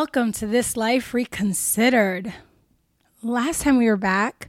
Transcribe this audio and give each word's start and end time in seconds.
Welcome 0.00 0.30
to 0.34 0.46
This 0.46 0.76
Life 0.76 1.12
Reconsidered. 1.12 2.32
Last 3.20 3.62
time 3.62 3.78
we 3.78 3.86
were 3.86 3.96
back, 3.96 4.48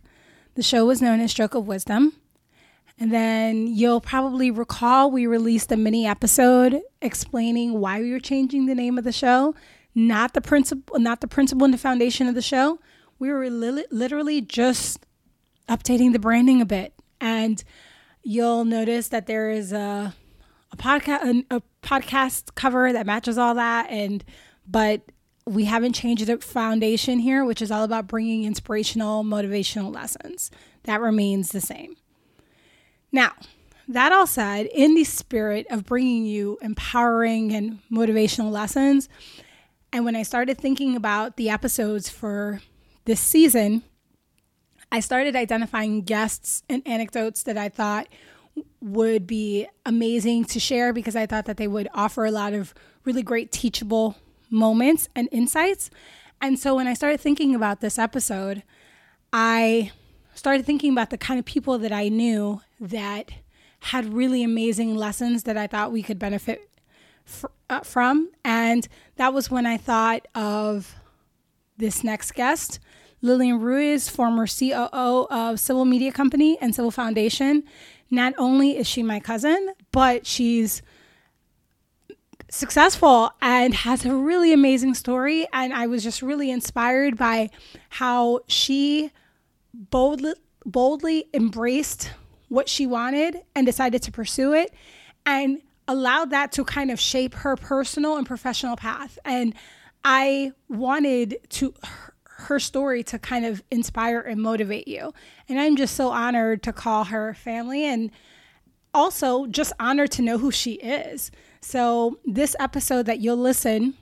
the 0.54 0.62
show 0.62 0.86
was 0.86 1.02
known 1.02 1.20
as 1.22 1.32
Stroke 1.32 1.56
of 1.56 1.66
Wisdom. 1.66 2.14
And 3.00 3.12
then 3.12 3.66
you'll 3.66 4.00
probably 4.00 4.52
recall 4.52 5.10
we 5.10 5.26
released 5.26 5.72
a 5.72 5.76
mini 5.76 6.06
episode 6.06 6.80
explaining 7.02 7.80
why 7.80 8.00
we 8.00 8.12
were 8.12 8.20
changing 8.20 8.68
the 8.68 8.76
name 8.76 9.00
of 9.00 9.04
the 9.04 9.12
show, 9.12 9.56
not 9.96 10.36
the 10.36 10.40
principle, 10.40 11.00
not 11.00 11.20
the 11.20 11.28
principle 11.28 11.66
and 11.66 11.74
the 11.74 11.80
foundation 11.80 12.28
of 12.28 12.36
the 12.36 12.44
show. 12.44 12.78
We 13.18 13.32
were 13.32 13.50
li- 13.50 13.88
literally 13.90 14.42
just 14.42 15.04
updating 15.68 16.14
the 16.14 16.20
branding 16.20 16.62
a 16.62 16.66
bit. 16.66 16.94
And 17.20 17.64
you'll 18.22 18.66
notice 18.66 19.08
that 19.08 19.26
there 19.26 19.50
is 19.50 19.74
a 19.74 20.14
a 20.72 20.78
podcast 20.78 21.44
a, 21.50 21.56
a 21.56 21.62
podcast 21.82 22.54
cover 22.54 22.94
that 22.94 23.08
matches 23.08 23.40
all 23.40 23.56
that 23.56 23.90
and 23.90 24.24
but 24.68 25.02
we 25.50 25.66
haven't 25.66 25.94
changed 25.94 26.28
the 26.28 26.38
foundation 26.38 27.18
here, 27.18 27.44
which 27.44 27.60
is 27.60 27.72
all 27.72 27.84
about 27.84 28.06
bringing 28.06 28.44
inspirational, 28.44 29.24
motivational 29.24 29.92
lessons. 29.92 30.52
That 30.84 31.02
remains 31.02 31.50
the 31.50 31.60
same. 31.60 31.96
Now, 33.12 33.32
that 33.88 34.12
all 34.12 34.28
said, 34.28 34.68
in 34.68 34.94
the 34.94 35.04
spirit 35.04 35.66
of 35.72 35.88
bringing 35.88 36.24
you 36.28 36.60
empowering 36.62 37.52
and 37.52 37.80
motivational 37.92 38.52
lessons, 38.52 39.10
and 39.92 40.06
when 40.06 40.16
I 40.16 40.22
started 40.22 40.60
thinking 40.60 40.96
about 40.96 41.36
the 41.36 41.50
episodes 41.50 42.10
for 42.10 42.62
this 43.06 43.20
season, 43.20 43.82
I 44.92 45.00
started 45.00 45.36
identifying 45.36 46.04
guests 46.04 46.62
and 46.70 46.88
anecdotes 46.88 47.42
that 47.44 47.58
I 47.58 47.70
thought 47.70 48.08
would 48.82 49.26
be 49.26 49.66
amazing 49.84 50.46
to 50.46 50.60
share 50.60 50.94
because 50.94 51.16
I 51.16 51.26
thought 51.26 51.46
that 51.46 51.58
they 51.58 51.68
would 51.68 51.88
offer 51.96 52.26
a 52.26 52.32
lot 52.32 52.54
of 52.54 52.76
really 53.04 53.24
great 53.24 53.52
teachable 53.52 54.16
moments 54.50 55.10
and 55.16 55.30
insights. 55.32 55.90
And 56.42 56.58
so 56.58 56.76
when 56.76 56.88
I 56.88 56.94
started 56.94 57.20
thinking 57.20 57.54
about 57.54 57.82
this 57.82 58.00
episode, 58.00 58.64
I 59.34 59.92
started 60.34 60.66
thinking 60.66 60.92
about 60.92 61.10
the 61.10 61.18
kind 61.18 61.40
of 61.40 61.46
people 61.46 61.78
that 61.80 61.92
I 61.92 62.08
knew 62.10 62.62
that 62.80 63.32
had 63.82 64.14
really 64.14 64.44
amazing 64.44 64.96
lessons 64.96 65.44
that 65.44 65.58
I 65.58 65.68
thought 65.68 65.92
we 65.92 66.04
could 66.04 66.20
benefit 66.20 66.70
uh, 67.70 67.82
from. 67.82 68.30
And 68.44 68.88
that 69.18 69.34
was 69.34 69.52
when 69.52 69.66
I 69.66 69.78
thought 69.78 70.28
of 70.36 70.96
this 71.78 72.04
next 72.04 72.34
guest, 72.34 72.80
Lillian 73.22 73.60
Ruiz, 73.60 74.10
former 74.10 74.48
COO 74.48 75.28
of 75.30 75.60
Civil 75.60 75.86
Media 75.86 76.12
Company 76.12 76.58
and 76.60 76.74
Civil 76.74 76.92
Foundation. 76.92 77.64
Not 78.10 78.34
only 78.38 78.78
is 78.78 78.88
she 78.88 79.04
my 79.04 79.20
cousin, 79.20 79.74
but 79.92 80.26
she's 80.26 80.82
successful 82.50 83.32
and 83.42 83.74
has 83.74 84.06
a 84.06 84.16
really 84.16 84.54
amazing 84.54 84.94
story. 84.94 85.48
And 85.54 85.74
I 85.74 85.88
was 85.88 86.04
just 86.04 86.22
really 86.22 86.52
inspired 86.52 87.18
by 87.18 87.50
how 87.90 88.42
she 88.48 89.12
boldly, 89.74 90.34
boldly 90.66 91.26
embraced 91.34 92.12
what 92.48 92.68
she 92.68 92.88
wanted 92.88 93.42
and 93.56 93.66
decided 93.66 94.02
to 94.04 94.12
pursue 94.12 94.54
it 94.54 94.74
and 95.26 95.62
allowed 95.88 96.32
that 96.32 96.52
to 96.54 96.64
kind 96.64 96.92
of 96.92 97.00
shape 97.00 97.34
her 97.36 97.56
personal 97.56 98.18
and 98.18 98.26
professional 98.26 98.76
path. 98.76 99.18
And 99.26 99.54
I 100.04 100.54
wanted 100.68 101.38
to 101.50 101.74
her 102.24 102.60
story 102.60 103.04
to 103.04 103.20
kind 103.20 103.46
of 103.46 103.62
inspire 103.70 104.22
and 104.22 104.42
motivate 104.42 104.88
you. 104.88 105.14
And 105.50 105.60
I'm 105.60 105.76
just 105.76 105.96
so 105.96 106.10
honored 106.10 106.64
to 106.64 106.74
call 106.74 107.06
her 107.06 107.34
family 107.34 107.86
and 107.86 108.12
also 108.94 109.46
just 109.48 109.74
honored 109.80 110.12
to 110.12 110.22
know 110.22 110.38
who 110.38 110.52
she 110.52 110.74
is. 110.74 111.32
So, 111.62 112.20
this 112.26 112.56
episode 112.60 113.06
that 113.08 113.20
you'll 113.20 113.38
listen 113.38 113.96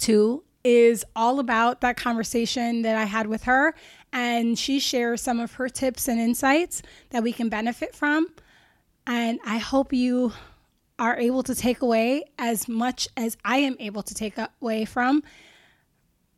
to 0.00 0.44
is 0.62 1.04
all 1.16 1.40
about 1.40 1.80
that 1.80 1.96
conversation 1.96 2.82
that 2.82 2.96
I 2.96 3.04
had 3.04 3.26
with 3.26 3.44
her. 3.44 3.74
And 4.12 4.58
she 4.58 4.78
shares 4.78 5.22
some 5.22 5.40
of 5.40 5.54
her 5.54 5.68
tips 5.68 6.08
and 6.08 6.20
insights 6.20 6.82
that 7.10 7.22
we 7.22 7.32
can 7.32 7.48
benefit 7.48 7.94
from. 7.94 8.26
And 9.06 9.40
I 9.44 9.58
hope 9.58 9.92
you 9.92 10.32
are 10.98 11.16
able 11.16 11.42
to 11.44 11.54
take 11.54 11.80
away 11.80 12.24
as 12.38 12.68
much 12.68 13.08
as 13.16 13.36
I 13.44 13.58
am 13.58 13.76
able 13.80 14.02
to 14.02 14.14
take 14.14 14.34
away 14.60 14.84
from 14.84 15.22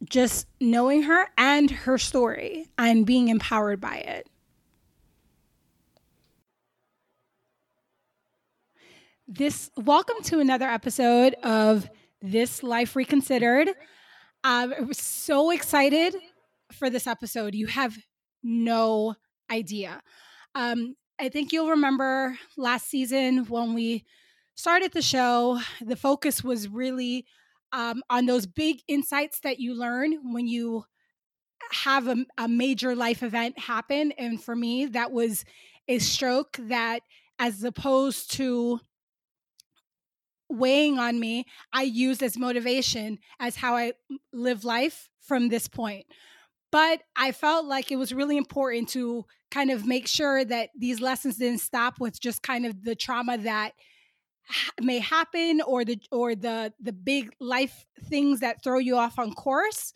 just 0.09 0.47
knowing 0.61 1.03
her 1.03 1.29
and 1.37 1.71
her 1.71 1.99
story 1.99 2.67
and 2.79 3.05
being 3.06 3.29
empowered 3.29 3.81
by 3.81 3.97
it. 3.97 4.29
This 9.34 9.70
welcome 9.78 10.22
to 10.25 10.41
another 10.41 10.66
episode 10.66 11.32
of 11.43 11.88
This 12.20 12.62
Life 12.62 12.94
Reconsidered. 12.94 13.69
Um, 14.44 14.75
I 14.78 14.82
was 14.82 14.98
so 14.98 15.50
excited 15.50 16.15
for 16.70 16.91
this 16.91 17.06
episode. 17.06 17.54
You 17.54 17.66
have 17.69 17.97
no 18.43 19.15
idea. 19.50 20.03
Um, 20.54 20.97
I 21.19 21.31
think 21.31 21.50
you'll 21.50 21.70
remember 21.70 22.37
last 22.59 22.91
season 22.91 23.47
when 23.47 23.72
we 23.72 24.04
started 24.54 24.93
the 24.93 25.00
show, 25.00 25.60
the 25.81 25.97
focus 25.97 26.44
was 26.44 26.69
really 26.69 27.25
um, 27.72 28.03
on 28.10 28.26
those 28.26 28.44
big 28.44 28.81
insights 28.87 29.41
that 29.41 29.59
you 29.59 29.75
learn 29.75 30.34
when 30.34 30.47
you 30.47 30.84
have 31.70 32.06
a, 32.06 32.26
a 32.37 32.49
major 32.49 32.94
life 32.94 33.22
event 33.22 33.59
happen. 33.59 34.12
And 34.19 34.43
for 34.43 34.54
me, 34.54 34.84
that 34.84 35.10
was 35.10 35.47
a 35.88 36.00
stroke 36.00 36.59
that, 36.59 37.00
as 37.38 37.64
opposed 37.64 38.31
to 38.32 38.78
weighing 40.52 40.98
on 40.98 41.18
me, 41.18 41.46
I 41.72 41.82
use 41.82 42.22
as 42.22 42.38
motivation 42.38 43.18
as 43.40 43.56
how 43.56 43.76
I 43.76 43.92
live 44.32 44.64
life 44.64 45.08
from 45.20 45.48
this 45.48 45.68
point. 45.68 46.06
But 46.70 47.02
I 47.16 47.32
felt 47.32 47.66
like 47.66 47.90
it 47.90 47.96
was 47.96 48.14
really 48.14 48.36
important 48.36 48.88
to 48.90 49.26
kind 49.50 49.70
of 49.70 49.86
make 49.86 50.08
sure 50.08 50.44
that 50.44 50.70
these 50.76 51.00
lessons 51.00 51.36
didn't 51.36 51.60
stop 51.60 52.00
with 52.00 52.20
just 52.20 52.42
kind 52.42 52.64
of 52.64 52.82
the 52.82 52.94
trauma 52.94 53.36
that 53.38 53.72
may 54.80 54.98
happen 54.98 55.60
or 55.66 55.84
the 55.84 56.00
or 56.10 56.34
the 56.34 56.72
the 56.80 56.92
big 56.92 57.30
life 57.40 57.84
things 58.04 58.40
that 58.40 58.62
throw 58.62 58.78
you 58.78 58.96
off 58.96 59.19
on 59.19 59.32
course 59.32 59.94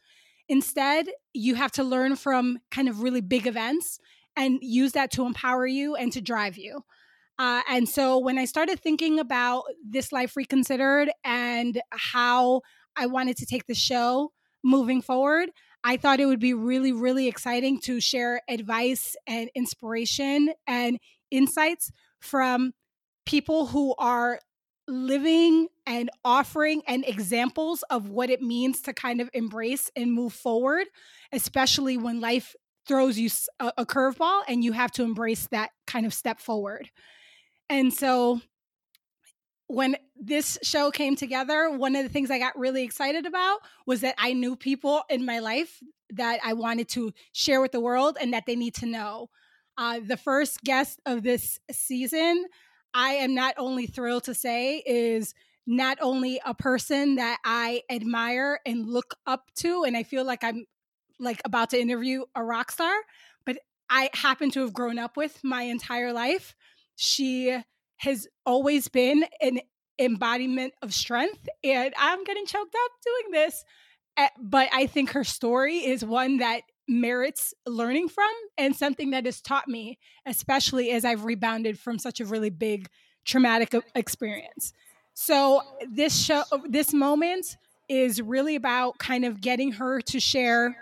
instead 0.48 1.08
you 1.32 1.56
have 1.56 1.72
to 1.72 1.82
learn 1.82 2.14
from 2.14 2.58
kind 2.70 2.88
of 2.88 3.02
really 3.02 3.20
big 3.20 3.46
events 3.46 3.98
and 4.36 4.58
use 4.62 4.92
that 4.92 5.10
to 5.10 5.24
empower 5.26 5.66
you 5.66 5.96
and 5.96 6.12
to 6.12 6.20
drive 6.20 6.56
you 6.56 6.84
uh, 7.38 7.62
and 7.68 7.88
so 7.88 8.18
when 8.18 8.38
i 8.38 8.44
started 8.44 8.80
thinking 8.80 9.18
about 9.18 9.64
this 9.84 10.12
life 10.12 10.36
reconsidered 10.36 11.10
and 11.24 11.80
how 11.90 12.60
i 12.96 13.06
wanted 13.06 13.36
to 13.36 13.46
take 13.46 13.66
the 13.66 13.74
show 13.74 14.30
moving 14.64 15.00
forward 15.02 15.48
i 15.84 15.96
thought 15.96 16.20
it 16.20 16.26
would 16.26 16.40
be 16.40 16.54
really 16.54 16.92
really 16.92 17.28
exciting 17.28 17.80
to 17.80 18.00
share 18.00 18.40
advice 18.48 19.16
and 19.26 19.50
inspiration 19.54 20.50
and 20.66 20.98
insights 21.30 21.90
from 22.20 22.72
people 23.26 23.66
who 23.66 23.94
are 23.98 24.40
living 24.88 25.68
and 25.86 26.10
offering 26.24 26.82
and 26.86 27.04
examples 27.06 27.82
of 27.90 28.08
what 28.08 28.30
it 28.30 28.40
means 28.40 28.80
to 28.82 28.92
kind 28.92 29.20
of 29.20 29.28
embrace 29.34 29.90
and 29.96 30.12
move 30.12 30.32
forward, 30.32 30.86
especially 31.32 31.96
when 31.96 32.20
life 32.20 32.54
throws 32.86 33.18
you 33.18 33.28
a, 33.58 33.72
a 33.78 33.86
curveball 33.86 34.42
and 34.48 34.64
you 34.64 34.72
have 34.72 34.92
to 34.92 35.02
embrace 35.02 35.48
that 35.48 35.70
kind 35.86 36.06
of 36.06 36.14
step 36.14 36.40
forward. 36.40 36.88
And 37.68 37.92
so 37.92 38.40
when 39.68 39.96
this 40.14 40.58
show 40.62 40.90
came 40.90 41.16
together, 41.16 41.70
one 41.70 41.96
of 41.96 42.04
the 42.04 42.08
things 42.08 42.30
I 42.30 42.38
got 42.38 42.58
really 42.58 42.84
excited 42.84 43.26
about 43.26 43.60
was 43.86 44.00
that 44.02 44.14
I 44.18 44.32
knew 44.32 44.56
people 44.56 45.02
in 45.10 45.24
my 45.26 45.40
life 45.40 45.82
that 46.10 46.38
I 46.44 46.52
wanted 46.52 46.88
to 46.90 47.12
share 47.32 47.60
with 47.60 47.72
the 47.72 47.80
world 47.80 48.16
and 48.20 48.32
that 48.32 48.44
they 48.46 48.54
need 48.54 48.74
to 48.76 48.86
know. 48.86 49.28
Uh, 49.76 50.00
the 50.04 50.16
first 50.16 50.62
guest 50.62 51.00
of 51.04 51.22
this 51.22 51.58
season 51.70 52.46
I 52.96 53.10
am 53.16 53.34
not 53.34 53.54
only 53.58 53.86
thrilled 53.86 54.24
to 54.24 54.34
say 54.34 54.82
is 54.86 55.34
not 55.66 55.98
only 56.00 56.40
a 56.46 56.54
person 56.54 57.16
that 57.16 57.38
I 57.44 57.82
admire 57.90 58.60
and 58.64 58.88
look 58.88 59.16
up 59.26 59.50
to, 59.56 59.84
and 59.84 59.94
I 59.94 60.02
feel 60.02 60.24
like 60.24 60.42
I'm 60.42 60.64
like 61.20 61.42
about 61.44 61.70
to 61.70 61.80
interview 61.80 62.24
a 62.34 62.42
rock 62.42 62.70
star, 62.70 62.94
but 63.44 63.58
I 63.90 64.08
happen 64.14 64.50
to 64.52 64.60
have 64.60 64.72
grown 64.72 64.98
up 64.98 65.18
with 65.18 65.38
my 65.44 65.62
entire 65.62 66.12
life. 66.12 66.54
She 66.96 67.56
has 67.98 68.26
always 68.44 68.88
been 68.88 69.24
an 69.40 69.60
embodiment 69.98 70.74
of 70.82 70.92
strength, 70.92 71.48
and 71.64 71.94
I'm 71.96 72.24
getting 72.24 72.46
choked 72.46 72.74
up 72.74 72.90
doing 73.04 73.32
this. 73.32 73.64
Eh, 74.18 74.28
but 74.40 74.68
I 74.72 74.86
think 74.86 75.10
her 75.10 75.24
story 75.24 75.78
is 75.78 76.04
one 76.04 76.38
that 76.38 76.62
merits 76.88 77.52
learning 77.66 78.08
from 78.08 78.30
and 78.56 78.74
something 78.74 79.10
that 79.10 79.24
has 79.24 79.40
taught 79.40 79.68
me, 79.68 79.98
especially 80.24 80.90
as 80.90 81.04
I've 81.04 81.24
rebounded 81.24 81.78
from 81.78 81.98
such 81.98 82.20
a 82.20 82.24
really 82.24 82.50
big 82.50 82.88
traumatic 83.24 83.74
experience. 83.94 84.72
So 85.14 85.62
this 85.90 86.16
show, 86.24 86.44
this 86.68 86.92
moment 86.92 87.56
is 87.88 88.20
really 88.20 88.56
about 88.56 88.98
kind 88.98 89.24
of 89.24 89.40
getting 89.40 89.72
her 89.72 90.00
to 90.02 90.20
share 90.20 90.76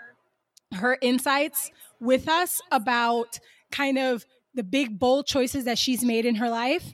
her 0.73 0.97
insights 1.01 1.71
with 1.99 2.27
us 2.27 2.61
about 2.71 3.39
kind 3.71 3.97
of 3.97 4.25
the 4.55 4.63
big 4.63 4.97
bold 4.97 5.27
choices 5.27 5.65
that 5.65 5.77
she's 5.77 6.03
made 6.03 6.25
in 6.25 6.35
her 6.35 6.49
life, 6.49 6.91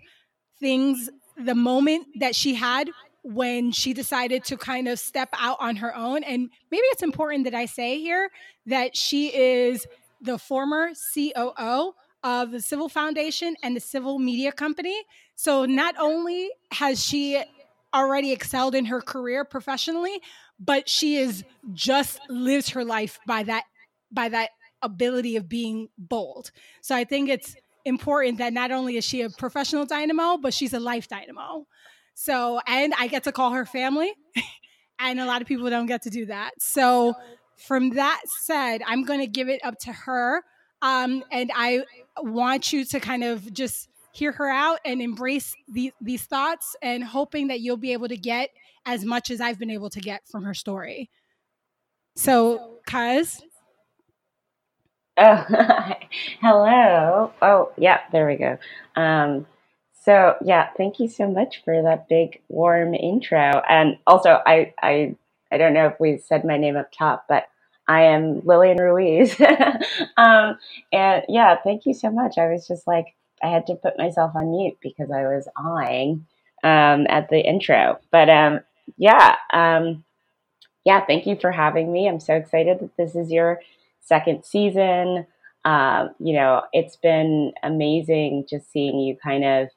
things, 0.60 1.10
the 1.38 1.56
moment 1.56 2.08
that 2.20 2.36
she 2.36 2.56
had 2.56 2.90
when 3.24 3.72
she 3.72 3.94
decided 3.94 4.44
to 4.44 4.58
kind 4.58 4.88
of 4.88 5.00
step 5.00 5.30
out 5.34 5.58
on 5.60 5.76
her 5.76 5.96
own. 5.96 6.24
And 6.24 6.50
maybe 6.72 6.84
it's 6.88 7.04
important 7.04 7.46
that 7.46 7.54
I 7.54 7.66
say 7.66 8.00
here 8.00 8.30
that 8.66 8.98
she 8.98 9.28
is 9.28 9.88
the 10.22 10.38
former 10.38 10.92
COO 11.14 11.94
of 12.24 12.52
the 12.52 12.62
Civil 12.62 12.90
Foundation 12.90 13.56
and 13.64 13.76
the 13.76 13.80
Civil 13.80 14.20
Media 14.20 14.52
Company. 14.52 15.00
So 15.36 15.66
not 15.66 15.96
only 16.00 16.50
has 16.72 17.04
she 17.04 17.42
already 17.94 18.32
excelled 18.32 18.76
in 18.76 18.86
her 18.86 19.02
career 19.02 19.44
professionally, 19.44 20.22
but 20.60 20.88
she 20.88 21.18
is 21.18 21.44
just 21.74 22.20
lives 22.30 22.70
her 22.70 22.86
life 22.86 23.20
by 23.26 23.44
that 23.44 23.64
by 24.12 24.30
that 24.30 24.50
ability 24.82 25.36
of 25.36 25.48
being 25.48 25.90
bold. 25.98 26.52
So 26.82 26.96
I 26.96 27.04
think 27.04 27.30
it's 27.30 27.56
important 27.86 28.38
that 28.38 28.54
not 28.54 28.72
only 28.72 28.98
is 28.98 29.06
she 29.06 29.22
a 29.22 29.30
professional 29.30 29.86
dynamo, 29.86 30.38
but 30.38 30.54
she's 30.54 30.74
a 30.74 30.80
life 30.80 31.08
dynamo. 31.08 31.66
So, 32.14 32.60
and 32.68 32.94
I 33.00 33.08
get 33.08 33.24
to 33.24 33.32
call 33.32 33.52
her 33.52 33.66
family, 33.66 34.14
and 35.00 35.20
a 35.20 35.26
lot 35.26 35.42
of 35.42 35.48
people 35.48 35.70
don't 35.70 35.86
get 35.86 36.04
to 36.04 36.10
do 36.10 36.26
that. 36.28 36.52
So, 36.60 37.16
from 37.58 37.92
that 37.92 38.22
said, 38.26 38.82
I'm 38.86 39.04
going 39.04 39.20
to 39.20 39.28
give 39.28 39.48
it 39.48 39.62
up 39.64 39.78
to 39.80 39.94
her. 39.94 40.44
Um, 40.82 41.24
and 41.32 41.52
I 41.56 41.84
want 42.20 42.74
you 42.74 42.86
to 42.86 43.00
kind 43.00 43.24
of 43.24 43.54
just 43.54 43.88
hear 44.14 44.32
her 44.32 44.50
out 44.50 44.80
and 44.84 45.02
embrace 45.02 45.54
the, 45.72 45.94
these 46.02 46.24
thoughts 46.24 46.76
and 46.82 47.04
hoping 47.04 47.48
that 47.48 47.62
you'll 47.62 47.78
be 47.78 47.94
able 47.94 48.08
to 48.08 48.18
get 48.18 48.50
as 48.86 49.06
much 49.06 49.30
as 49.30 49.40
I've 49.40 49.60
been 49.60 49.70
able 49.70 49.90
to 49.92 50.00
get 50.00 50.28
from 50.28 50.44
her 50.44 50.54
story. 50.54 51.10
So, 52.16 52.80
Kaz. 52.88 53.42
Oh, 55.22 55.46
hello. 56.42 57.32
Oh, 57.44 57.72
yeah, 57.78 58.02
there 58.12 58.28
we 58.28 58.38
go. 58.38 58.58
Um, 58.96 59.46
so 60.04 60.36
yeah, 60.44 60.70
thank 60.78 61.00
you 61.00 61.10
so 61.10 61.30
much 61.30 61.64
for 61.64 61.84
that 61.84 62.10
big 62.10 62.42
warm 62.50 62.96
intro. 62.96 63.62
And 63.70 64.00
also, 64.08 64.40
I 64.48 64.74
I 64.82 65.16
I 65.52 65.60
don't 65.60 65.76
know 65.76 65.88
if 65.88 66.00
we 66.00 66.18
said 66.18 66.46
my 66.46 66.58
name 66.58 66.76
up 66.76 66.92
top, 66.92 67.26
but 67.30 67.48
I 67.88 68.04
am 68.06 68.42
Lillian 68.46 68.80
Ruiz. 68.80 69.40
um, 70.18 70.58
and 70.92 71.24
yeah, 71.30 71.58
thank 71.64 71.86
you 71.86 71.94
so 71.94 72.12
much. 72.12 72.40
I 72.40 72.48
was 72.52 72.68
just 72.68 72.88
like 72.88 73.16
I 73.44 73.50
had 73.50 73.68
to 73.68 73.76
put 73.76 74.00
myself 74.00 74.34
on 74.36 74.52
mute 74.52 74.80
because 74.82 75.12
I 75.12 75.24
was 75.24 75.48
awing 75.56 76.26
um, 76.64 77.08
at 77.10 77.30
the 77.30 77.40
intro. 77.40 78.00
But 78.12 78.30
um, 78.32 78.62
yeah, 78.98 79.36
um, 79.54 80.04
yeah, 80.84 81.06
thank 81.06 81.28
you 81.28 81.38
for 81.40 81.52
having 81.52 81.94
me. 81.94 82.10
I'm 82.10 82.20
so 82.20 82.36
excited 82.36 82.80
that 82.80 82.98
this 82.98 83.16
is 83.16 83.32
your 83.32 83.62
second 84.12 84.44
season. 84.44 85.26
Um, 85.64 86.10
you 86.20 86.34
know, 86.34 86.64
it's 86.74 86.98
been 86.98 87.54
amazing 87.64 88.46
just 88.50 88.70
seeing 88.70 89.00
you 89.00 89.16
kind 89.24 89.46
of 89.46 89.70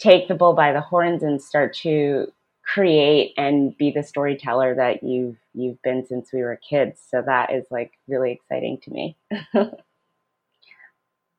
take 0.00 0.26
the 0.26 0.34
bull 0.34 0.54
by 0.54 0.72
the 0.72 0.80
horns 0.80 1.22
and 1.22 1.40
start 1.40 1.72
to 1.76 2.26
create 2.64 3.32
and 3.36 3.76
be 3.78 3.92
the 3.92 4.02
storyteller 4.02 4.74
that 4.74 5.04
you've 5.04 5.36
you've 5.54 5.80
been 5.82 6.04
since 6.04 6.32
we 6.32 6.42
were 6.42 6.58
kids. 6.68 7.00
So 7.08 7.22
that 7.24 7.52
is 7.52 7.64
like 7.70 7.92
really 8.08 8.32
exciting 8.32 8.78
to 8.82 8.90
me. 8.90 9.16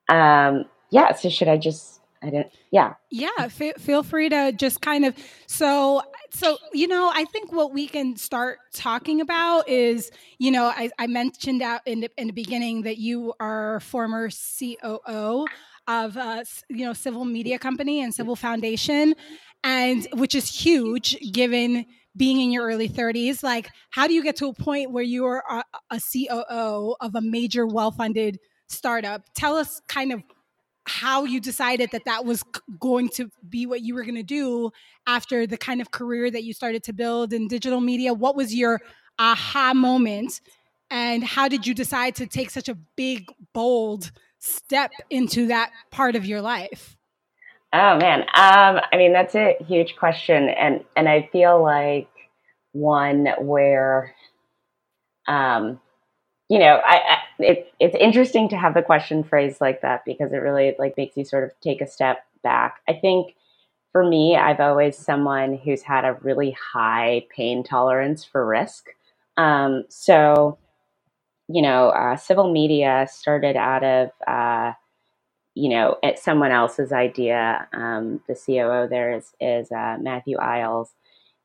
um, 0.09 0.65
yeah. 0.89 1.13
So 1.13 1.29
should 1.29 1.49
I 1.49 1.57
just? 1.57 1.98
I 2.21 2.29
don't. 2.29 2.47
Yeah. 2.71 2.95
Yeah. 3.09 3.29
F- 3.39 3.79
feel 3.79 4.03
free 4.03 4.29
to 4.29 4.51
just 4.51 4.81
kind 4.81 5.05
of. 5.05 5.15
So 5.47 6.01
so 6.31 6.57
you 6.73 6.87
know, 6.87 7.11
I 7.13 7.25
think 7.25 7.51
what 7.51 7.73
we 7.73 7.87
can 7.87 8.17
start 8.17 8.59
talking 8.73 9.21
about 9.21 9.69
is, 9.69 10.11
you 10.37 10.51
know, 10.51 10.65
I, 10.65 10.89
I 10.99 11.07
mentioned 11.07 11.61
out 11.61 11.81
in 11.85 12.01
the 12.01 12.09
in 12.17 12.27
the 12.27 12.33
beginning 12.33 12.83
that 12.83 12.97
you 12.97 13.33
are 13.39 13.79
former 13.79 14.29
COO 14.29 15.45
of 15.87 16.17
uh, 16.17 16.43
you 16.69 16.85
know 16.85 16.93
civil 16.93 17.25
media 17.25 17.57
company 17.57 18.01
and 18.01 18.13
civil 18.13 18.35
foundation 18.35 19.15
and 19.63 20.07
which 20.13 20.35
is 20.35 20.47
huge 20.49 21.17
given 21.33 21.85
being 22.15 22.39
in 22.41 22.51
your 22.51 22.65
early 22.65 22.87
30s 22.87 23.43
like 23.43 23.69
how 23.89 24.07
do 24.07 24.13
you 24.13 24.23
get 24.23 24.35
to 24.35 24.47
a 24.47 24.53
point 24.53 24.91
where 24.91 25.03
you 25.03 25.25
are 25.25 25.43
a, 25.49 25.63
a 25.89 25.99
coo 25.99 26.95
of 27.01 27.15
a 27.15 27.21
major 27.21 27.65
well-funded 27.65 28.37
startup 28.67 29.23
tell 29.35 29.55
us 29.55 29.81
kind 29.87 30.11
of 30.11 30.21
how 30.89 31.23
you 31.23 31.39
decided 31.39 31.91
that 31.91 32.05
that 32.05 32.25
was 32.25 32.43
going 32.79 33.09
to 33.09 33.29
be 33.47 33.67
what 33.67 33.81
you 33.81 33.93
were 33.93 34.01
going 34.01 34.15
to 34.15 34.23
do 34.23 34.71
after 35.05 35.45
the 35.45 35.57
kind 35.57 35.81
of 35.81 35.91
career 35.91 36.31
that 36.31 36.43
you 36.43 36.51
started 36.53 36.83
to 36.83 36.93
build 36.93 37.31
in 37.31 37.47
digital 37.47 37.79
media? 37.79 38.13
What 38.13 38.35
was 38.35 38.55
your 38.55 38.81
aha 39.19 39.73
moment? 39.75 40.41
And 40.89 41.23
how 41.23 41.47
did 41.47 41.67
you 41.67 41.75
decide 41.75 42.15
to 42.15 42.25
take 42.25 42.49
such 42.49 42.67
a 42.67 42.75
big 42.95 43.27
bold 43.53 44.11
step 44.39 44.91
into 45.11 45.47
that 45.47 45.71
part 45.91 46.15
of 46.15 46.25
your 46.25 46.41
life? 46.41 46.97
Oh 47.71 47.97
man, 47.97 48.21
um, 48.21 48.81
I 48.91 48.97
mean 48.97 49.13
that's 49.13 49.35
a 49.35 49.55
huge 49.67 49.95
question, 49.95 50.49
and 50.49 50.83
and 50.95 51.07
I 51.07 51.29
feel 51.31 51.61
like 51.61 52.09
one 52.71 53.27
where, 53.37 54.15
um, 55.27 55.79
you 56.49 56.57
know, 56.57 56.81
I, 56.83 56.95
I 56.95 57.17
it, 57.39 57.73
it's 57.79 57.95
interesting 57.99 58.49
to 58.49 58.57
have 58.57 58.73
the 58.73 58.81
question 58.83 59.23
phrased 59.23 59.61
like 59.61 59.81
that 59.81 60.05
because 60.05 60.33
it 60.33 60.37
really 60.37 60.75
like 60.79 60.97
makes 60.97 61.17
you 61.17 61.25
sort 61.25 61.43
of 61.45 61.51
take 61.61 61.81
a 61.81 61.87
step 61.87 62.25
back. 62.43 62.81
I 62.87 62.93
think 62.93 63.35
for 63.91 64.07
me, 64.07 64.37
I've 64.37 64.59
always 64.59 64.97
someone 64.97 65.57
who's 65.57 65.81
had 65.83 66.05
a 66.05 66.17
really 66.21 66.51
high 66.73 67.25
pain 67.35 67.63
tolerance 67.63 68.23
for 68.25 68.45
risk. 68.45 68.87
Um, 69.37 69.85
so 69.89 70.57
you 71.49 71.61
know, 71.63 71.89
uh, 71.89 72.15
civil 72.15 72.51
media 72.51 73.07
started 73.11 73.55
out 73.57 73.83
of, 73.83 74.11
uh, 74.27 74.73
you 75.55 75.69
know, 75.69 75.97
at 76.03 76.19
someone 76.19 76.51
else's 76.51 76.91
idea. 76.91 77.67
Um, 77.73 78.21
the 78.27 78.35
COO 78.35 78.87
there 78.89 79.13
is, 79.13 79.33
is 79.41 79.71
uh, 79.71 79.97
Matthew 80.01 80.37
Iles. 80.37 80.91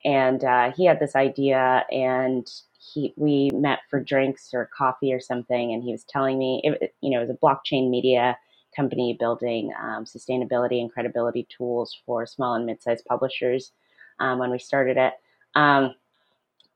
and 0.05 0.44
uh, 0.44 0.73
he 0.73 0.87
had 0.87 1.00
this 1.00 1.17
idea, 1.17 1.85
and 1.91 2.50
he 2.93 3.15
we 3.17 3.51
met 3.55 3.81
for 3.91 4.01
drinks 4.01 4.51
or 4.53 4.71
coffee 4.77 5.13
or 5.13 5.21
something, 5.21 5.73
and 5.73 5.83
he 5.83 5.93
was 5.93 6.05
telling 6.05 6.39
me, 6.39 6.61
it, 6.65 6.95
you 7.01 7.11
know, 7.11 7.19
it 7.23 7.29
was 7.29 7.31
a 7.31 7.35
blockchain 7.35 7.91
media 7.91 8.37
company 8.77 9.17
building 9.19 9.73
um, 9.81 10.05
sustainability 10.05 10.81
and 10.81 10.93
credibility 10.93 11.47
tools 11.56 11.97
for 12.05 12.27
small 12.27 12.55
and 12.55 12.67
mid-sized 12.67 13.05
publishers 13.06 13.73
um, 14.20 14.39
when 14.39 14.51
we 14.51 14.58
started 14.58 14.97
it. 14.97 15.15
Um, 15.55 15.94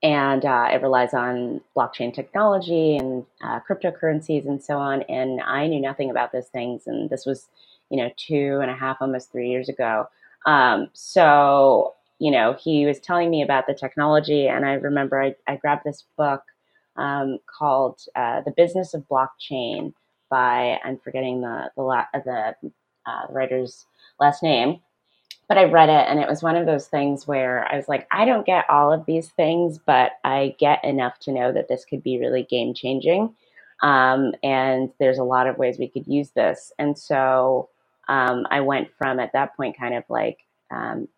and 0.03 0.45
uh, 0.45 0.69
it 0.73 0.81
relies 0.83 1.13
on 1.13 1.61
blockchain 1.77 2.15
technology 2.15 2.97
and 2.97 3.27
uh, 3.43 3.61
cryptocurrencies 3.69 4.47
and 4.47 4.63
so 4.63 4.79
on. 4.79 5.03
And 5.03 5.41
I 5.41 5.67
knew 5.67 5.81
nothing 5.81 6.11
about 6.11 6.33
those 6.33 6.47
things, 6.49 6.87
and 6.87 7.11
this 7.11 7.27
was, 7.27 7.49
you 7.91 7.97
know, 7.97 8.11
two 8.17 8.61
and 8.63 8.71
a 8.71 8.77
half, 8.77 8.99
almost 9.01 9.33
three 9.33 9.51
years 9.51 9.69
ago. 9.69 10.09
Um, 10.47 10.89
so, 10.93 11.97
you 12.19 12.31
know, 12.31 12.57
he 12.63 12.87
was 12.87 13.01
telling 13.01 13.31
me 13.31 13.43
about 13.43 13.67
the 13.67 13.75
technology, 13.75 14.49
and 14.49 14.67
I 14.67 14.75
remember 14.75 15.23
I, 15.23 15.35
I 15.47 15.57
grabbed 15.57 15.85
this 15.85 16.05
book 16.17 16.43
um, 16.97 17.39
called 17.47 18.01
uh, 18.17 18.43
"The 18.43 18.53
Business 18.53 18.95
of 18.95 19.07
Blockchain" 19.09 19.93
by 20.31 20.79
I'm 20.85 20.99
forgetting 20.99 21.41
the 21.43 21.71
the, 21.77 21.83
la- 21.83 22.07
the 22.15 22.55
uh, 23.07 23.27
writer's 23.31 23.87
last 24.21 24.43
name 24.43 24.81
but 25.49 25.57
I 25.57 25.65
read 25.65 25.89
it 25.89 26.07
and 26.09 26.21
it 26.21 26.29
was 26.29 26.43
one 26.43 26.57
of 26.57 26.67
those 26.67 26.87
things 26.89 27.27
where 27.27 27.67
I 27.73 27.77
was 27.77 27.89
like, 27.89 28.07
I 28.13 28.27
don't 28.27 28.45
get 28.45 28.69
all 28.69 28.93
of 28.93 29.07
these 29.07 29.29
things, 29.29 29.79
but 29.79 30.13
I 30.23 30.55
get 30.59 30.85
enough 30.85 31.19
to 31.21 31.33
know 31.33 31.53
that 31.53 31.69
this 31.69 31.87
could 31.87 32.03
be 32.03 32.19
really 32.19 32.43
game 32.45 32.75
changing. 32.75 33.35
Um, 33.83 34.35
and 34.43 34.91
there's 35.01 35.19
a 35.19 35.25
lot 35.25 35.47
of 35.47 35.57
ways 35.57 35.79
we 35.79 35.89
could 35.89 36.07
use 36.07 36.31
this. 36.31 36.71
And 36.79 36.99
so 36.99 37.71
um, 38.09 38.47
I 38.51 38.61
went 38.61 38.91
from 38.99 39.19
at 39.21 39.33
that 39.33 39.57
point 39.57 39.79
kind 39.79 39.95
of 39.95 40.05
like 40.11 40.39
um, 40.71 41.09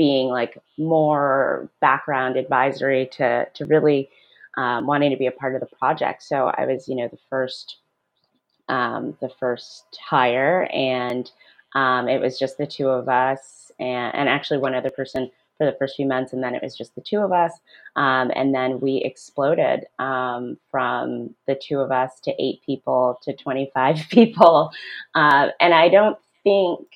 being 0.00 0.28
like 0.28 0.56
more 0.78 1.70
background 1.82 2.38
advisory 2.38 3.06
to, 3.12 3.46
to 3.52 3.66
really 3.66 4.08
um, 4.56 4.86
wanting 4.86 5.10
to 5.10 5.16
be 5.18 5.26
a 5.26 5.30
part 5.30 5.54
of 5.54 5.60
the 5.60 5.76
project. 5.76 6.22
So 6.22 6.46
I 6.56 6.64
was, 6.64 6.88
you 6.88 6.96
know, 6.96 7.06
the 7.06 7.18
first, 7.28 7.76
um, 8.70 9.14
the 9.20 9.28
first 9.28 9.84
hire 10.00 10.66
and 10.72 11.30
um, 11.74 12.08
it 12.08 12.18
was 12.18 12.38
just 12.38 12.56
the 12.56 12.66
two 12.66 12.88
of 12.88 13.10
us 13.10 13.70
and, 13.78 14.14
and 14.14 14.26
actually 14.30 14.56
one 14.56 14.74
other 14.74 14.88
person 14.88 15.30
for 15.58 15.66
the 15.66 15.76
first 15.78 15.96
few 15.96 16.06
months, 16.06 16.32
and 16.32 16.42
then 16.42 16.54
it 16.54 16.62
was 16.62 16.74
just 16.74 16.94
the 16.94 17.02
two 17.02 17.18
of 17.18 17.32
us. 17.32 17.52
Um, 17.94 18.32
and 18.34 18.54
then 18.54 18.80
we 18.80 19.02
exploded 19.04 19.84
um, 19.98 20.56
from 20.70 21.34
the 21.46 21.60
two 21.62 21.80
of 21.80 21.92
us 21.92 22.18
to 22.20 22.32
eight 22.42 22.62
people 22.64 23.18
to 23.24 23.36
25 23.36 24.06
people. 24.10 24.70
Uh, 25.14 25.48
and 25.60 25.74
I 25.74 25.90
don't 25.90 26.16
think 26.42 26.88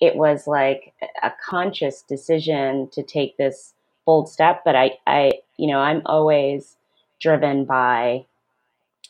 it 0.00 0.16
was 0.16 0.46
like 0.46 0.94
a 1.22 1.32
conscious 1.48 2.02
decision 2.02 2.88
to 2.92 3.02
take 3.02 3.36
this 3.36 3.74
bold 4.06 4.28
step, 4.28 4.62
but 4.64 4.76
I, 4.76 4.98
I, 5.06 5.32
you 5.58 5.68
know, 5.68 5.78
I'm 5.78 6.02
always 6.06 6.76
driven 7.20 7.64
by 7.64 8.26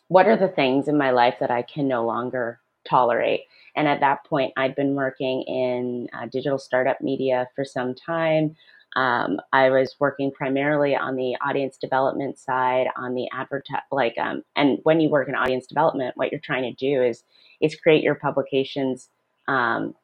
what 0.09 0.27
are 0.27 0.37
the 0.37 0.49
things 0.49 0.89
in 0.89 0.99
my 0.99 1.11
life 1.11 1.37
that 1.41 1.51
I 1.51 1.63
can 1.63 1.89
no 1.89 2.05
longer 2.05 2.61
tolerate. 2.89 3.43
And 3.77 3.89
at 3.89 4.01
that 4.01 4.25
point, 4.25 4.53
I'd 4.57 4.75
been 4.75 4.95
working 4.95 5.43
in 5.43 6.09
uh, 6.13 6.27
digital 6.27 6.59
startup 6.59 7.01
media 7.01 7.49
for 7.55 7.65
some 7.65 7.95
time. 7.95 8.57
Um, 8.97 9.41
I 9.53 9.71
was 9.71 9.97
working 10.01 10.33
primarily 10.33 10.97
on 10.97 11.17
the 11.17 11.37
audience 11.47 11.77
development 11.77 12.39
side, 12.39 12.89
on 12.97 13.15
the 13.15 13.29
advertise, 13.33 13.83
like, 13.93 14.19
um, 14.19 14.43
and 14.57 14.79
when 14.83 15.01
you 15.01 15.09
work 15.09 15.29
in 15.29 15.37
audience 15.37 15.67
development, 15.67 16.17
what 16.17 16.33
you're 16.33 16.41
trying 16.41 16.65
to 16.65 16.73
do 16.73 17.03
is 17.03 17.23
is 17.61 17.77
create 17.77 18.03
your 18.03 18.17
publications 18.17 19.09
um, 19.49 19.95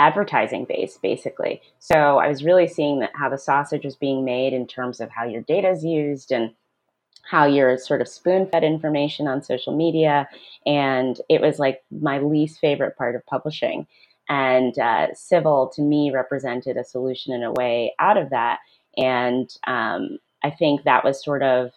advertising 0.00 0.64
based 0.64 1.02
basically. 1.02 1.60
So 1.78 2.18
i 2.18 2.26
was 2.26 2.42
really 2.42 2.66
seeing 2.66 3.00
that 3.00 3.12
how 3.14 3.28
the 3.28 3.36
sausage 3.38 3.84
was 3.84 3.96
being 3.96 4.24
made 4.24 4.52
in 4.54 4.66
terms 4.66 4.98
of 5.00 5.10
how 5.10 5.24
your 5.24 5.42
data 5.42 5.68
is 5.68 5.84
used 5.84 6.32
and 6.32 6.52
how 7.22 7.44
you're 7.44 7.76
sort 7.76 8.00
of 8.00 8.08
spoon 8.08 8.48
fed 8.50 8.64
information 8.64 9.28
on 9.28 9.42
social 9.42 9.76
media. 9.76 10.26
And 10.64 11.20
it 11.28 11.40
was 11.40 11.58
like 11.58 11.82
my 11.90 12.18
least 12.18 12.58
favorite 12.60 12.96
part 12.96 13.14
of 13.14 13.26
publishing. 13.26 13.86
And 14.28 14.78
uh, 14.78 15.08
civil 15.14 15.70
to 15.74 15.82
me 15.82 16.10
represented 16.10 16.76
a 16.76 16.84
solution 16.84 17.34
in 17.34 17.42
a 17.42 17.52
way 17.52 17.94
out 17.98 18.16
of 18.16 18.30
that. 18.30 18.58
And 18.96 19.48
um, 19.66 20.18
i 20.42 20.50
think 20.50 20.84
that 20.84 21.04
was 21.04 21.22
sort 21.22 21.42
of 21.42 21.70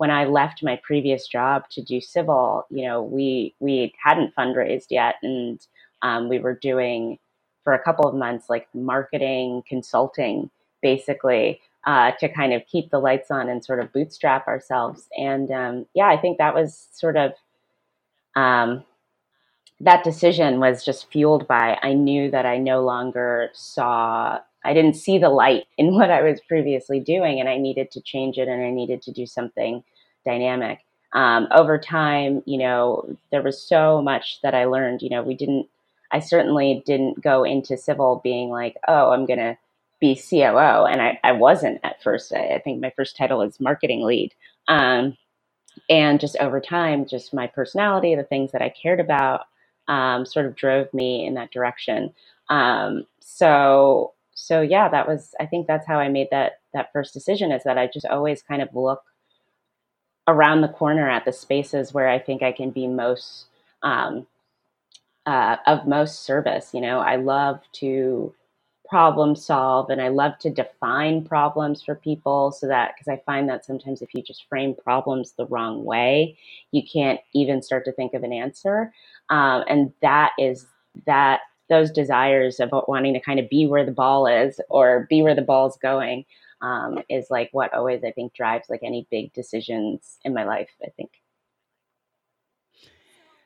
when 0.00 0.10
I 0.10 0.24
left 0.24 0.62
my 0.62 0.76
previous 0.82 1.28
job 1.28 1.68
to 1.72 1.82
do 1.82 2.00
civil, 2.00 2.64
you 2.70 2.86
know, 2.86 3.02
we 3.02 3.54
we 3.60 3.92
hadn't 4.02 4.34
fundraised 4.34 4.86
yet, 4.88 5.16
and 5.22 5.60
um, 6.00 6.30
we 6.30 6.38
were 6.38 6.54
doing 6.54 7.18
for 7.64 7.72
a 7.72 7.82
couple 7.82 8.08
of 8.08 8.14
months 8.14 8.48
like 8.48 8.68
marketing 8.74 9.62
consulting, 9.68 10.50
basically, 10.82 11.60
uh, 11.86 12.12
to 12.20 12.28
kind 12.28 12.52
of 12.52 12.66
keep 12.66 12.90
the 12.90 12.98
lights 12.98 13.30
on 13.30 13.48
and 13.48 13.64
sort 13.64 13.80
of 13.80 13.92
bootstrap 13.92 14.46
ourselves. 14.46 15.08
And 15.16 15.50
um, 15.50 15.86
yeah, 15.94 16.08
I 16.08 16.16
think 16.16 16.38
that 16.38 16.54
was 16.54 16.88
sort 16.92 17.16
of 17.16 17.32
um, 18.36 18.84
that 19.80 20.04
decision 20.04 20.60
was 20.60 20.84
just 20.84 21.10
fueled 21.10 21.48
by 21.48 21.78
I 21.82 21.94
knew 21.94 22.30
that 22.30 22.46
I 22.46 22.58
no 22.58 22.82
longer 22.82 23.50
saw 23.54 24.38
I 24.62 24.74
didn't 24.74 24.94
see 24.94 25.18
the 25.18 25.30
light 25.30 25.64
in 25.78 25.94
what 25.94 26.10
I 26.10 26.22
was 26.22 26.40
previously 26.46 27.00
doing, 27.00 27.40
and 27.40 27.48
I 27.48 27.56
needed 27.56 27.90
to 27.92 28.00
change 28.00 28.38
it, 28.38 28.48
and 28.48 28.62
I 28.62 28.70
needed 28.70 29.02
to 29.02 29.12
do 29.12 29.26
something 29.26 29.82
dynamic. 30.24 30.80
Um, 31.12 31.48
over 31.52 31.78
time, 31.78 32.42
you 32.46 32.58
know, 32.58 33.16
there 33.32 33.42
was 33.42 33.60
so 33.60 34.00
much 34.00 34.40
that 34.42 34.54
I 34.54 34.66
learned. 34.66 35.02
You 35.02 35.10
know, 35.10 35.22
we 35.22 35.34
didn't. 35.34 35.66
I 36.12 36.20
certainly 36.20 36.82
didn't 36.86 37.22
go 37.22 37.44
into 37.44 37.76
civil 37.76 38.20
being 38.24 38.50
like, 38.50 38.76
oh, 38.88 39.10
I'm 39.12 39.26
gonna 39.26 39.58
be 40.00 40.16
COO, 40.16 40.86
and 40.86 41.02
I, 41.02 41.20
I 41.24 41.32
wasn't 41.32 41.80
at 41.84 42.02
first. 42.02 42.32
I, 42.34 42.56
I 42.56 42.60
think 42.60 42.80
my 42.80 42.92
first 42.96 43.16
title 43.16 43.38
was 43.38 43.60
marketing 43.60 44.02
lead. 44.02 44.34
Um, 44.68 45.16
and 45.88 46.20
just 46.20 46.36
over 46.38 46.60
time, 46.60 47.06
just 47.06 47.34
my 47.34 47.46
personality, 47.46 48.14
the 48.14 48.24
things 48.24 48.52
that 48.52 48.62
I 48.62 48.70
cared 48.70 49.00
about, 49.00 49.42
um, 49.88 50.26
sort 50.26 50.46
of 50.46 50.56
drove 50.56 50.92
me 50.94 51.26
in 51.26 51.34
that 51.34 51.52
direction. 51.52 52.12
Um, 52.48 53.06
so 53.20 54.14
so 54.34 54.60
yeah, 54.62 54.88
that 54.88 55.08
was 55.08 55.34
I 55.40 55.46
think 55.46 55.66
that's 55.66 55.86
how 55.86 55.98
I 55.98 56.08
made 56.08 56.28
that 56.30 56.60
that 56.74 56.92
first 56.92 57.14
decision 57.14 57.52
is 57.52 57.64
that 57.64 57.78
I 57.78 57.88
just 57.88 58.06
always 58.06 58.42
kind 58.42 58.62
of 58.62 58.74
look 58.74 59.02
around 60.28 60.60
the 60.62 60.68
corner 60.68 61.08
at 61.10 61.24
the 61.24 61.32
spaces 61.32 61.92
where 61.94 62.08
I 62.08 62.18
think 62.18 62.42
I 62.42 62.52
can 62.52 62.70
be 62.70 62.86
most 62.86 63.46
um, 63.82 64.26
uh, 65.26 65.56
of 65.66 65.86
most 65.86 66.24
service. 66.24 66.70
You 66.72 66.80
know, 66.80 67.00
I 67.00 67.16
love 67.16 67.60
to 67.74 68.34
problem 68.90 69.36
solve 69.36 69.88
and 69.88 70.02
I 70.02 70.08
love 70.08 70.36
to 70.40 70.50
define 70.50 71.24
problems 71.24 71.80
for 71.80 71.94
people 71.94 72.50
so 72.50 72.66
that 72.66 72.94
because 72.94 73.06
I 73.06 73.22
find 73.24 73.48
that 73.48 73.64
sometimes 73.64 74.02
if 74.02 74.12
you 74.12 74.22
just 74.22 74.48
frame 74.48 74.74
problems 74.74 75.32
the 75.32 75.46
wrong 75.46 75.84
way, 75.84 76.36
you 76.72 76.82
can't 76.82 77.20
even 77.32 77.62
start 77.62 77.84
to 77.84 77.92
think 77.92 78.14
of 78.14 78.24
an 78.24 78.32
answer. 78.32 78.92
Um, 79.28 79.62
and 79.68 79.92
that 80.02 80.32
is 80.38 80.66
that 81.06 81.42
those 81.68 81.92
desires 81.92 82.58
of 82.58 82.70
wanting 82.88 83.14
to 83.14 83.20
kind 83.20 83.38
of 83.38 83.48
be 83.48 83.64
where 83.64 83.86
the 83.86 83.92
ball 83.92 84.26
is 84.26 84.60
or 84.68 85.06
be 85.08 85.22
where 85.22 85.36
the 85.36 85.40
ball's 85.40 85.78
going 85.78 86.24
um, 86.62 86.98
is 87.08 87.30
like 87.30 87.48
what 87.52 87.72
always 87.72 88.02
I 88.02 88.10
think 88.10 88.34
drives 88.34 88.68
like 88.68 88.80
any 88.82 89.06
big 89.08 89.32
decisions 89.32 90.18
in 90.24 90.34
my 90.34 90.44
life. 90.44 90.70
I 90.84 90.90
think. 90.96 91.12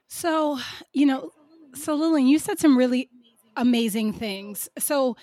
So 0.09 0.59
you 0.95 1.05
know, 1.05 1.33
so 1.75 1.95
Lillian, 1.95 2.27
you 2.27 2.39
said 2.39 2.59
some 2.59 2.77
really 2.77 3.11
amazing 3.57 4.13
things. 4.13 4.69
So 4.79 5.17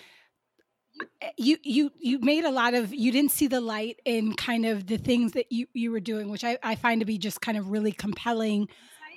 you 1.37 1.57
you 1.63 1.91
you 1.99 2.19
made 2.19 2.43
a 2.43 2.51
lot 2.51 2.73
of 2.73 2.93
you 2.93 3.11
didn't 3.11 3.31
see 3.31 3.47
the 3.47 3.61
light 3.61 3.99
in 4.05 4.33
kind 4.33 4.65
of 4.65 4.87
the 4.87 4.97
things 4.97 5.31
that 5.31 5.51
you 5.51 5.65
you 5.73 5.89
were 5.89 6.01
doing 6.01 6.29
which 6.29 6.43
i, 6.43 6.59
I 6.61 6.75
find 6.75 6.99
to 7.01 7.05
be 7.05 7.17
just 7.17 7.41
kind 7.41 7.57
of 7.57 7.71
really 7.71 7.91
compelling 7.91 8.67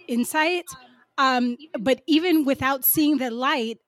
insight 0.08 0.64
um, 1.18 1.56
but 1.78 2.02
even 2.06 2.44
without 2.44 2.84
seeing 2.84 3.18
the 3.18 3.30
light, 3.30 3.78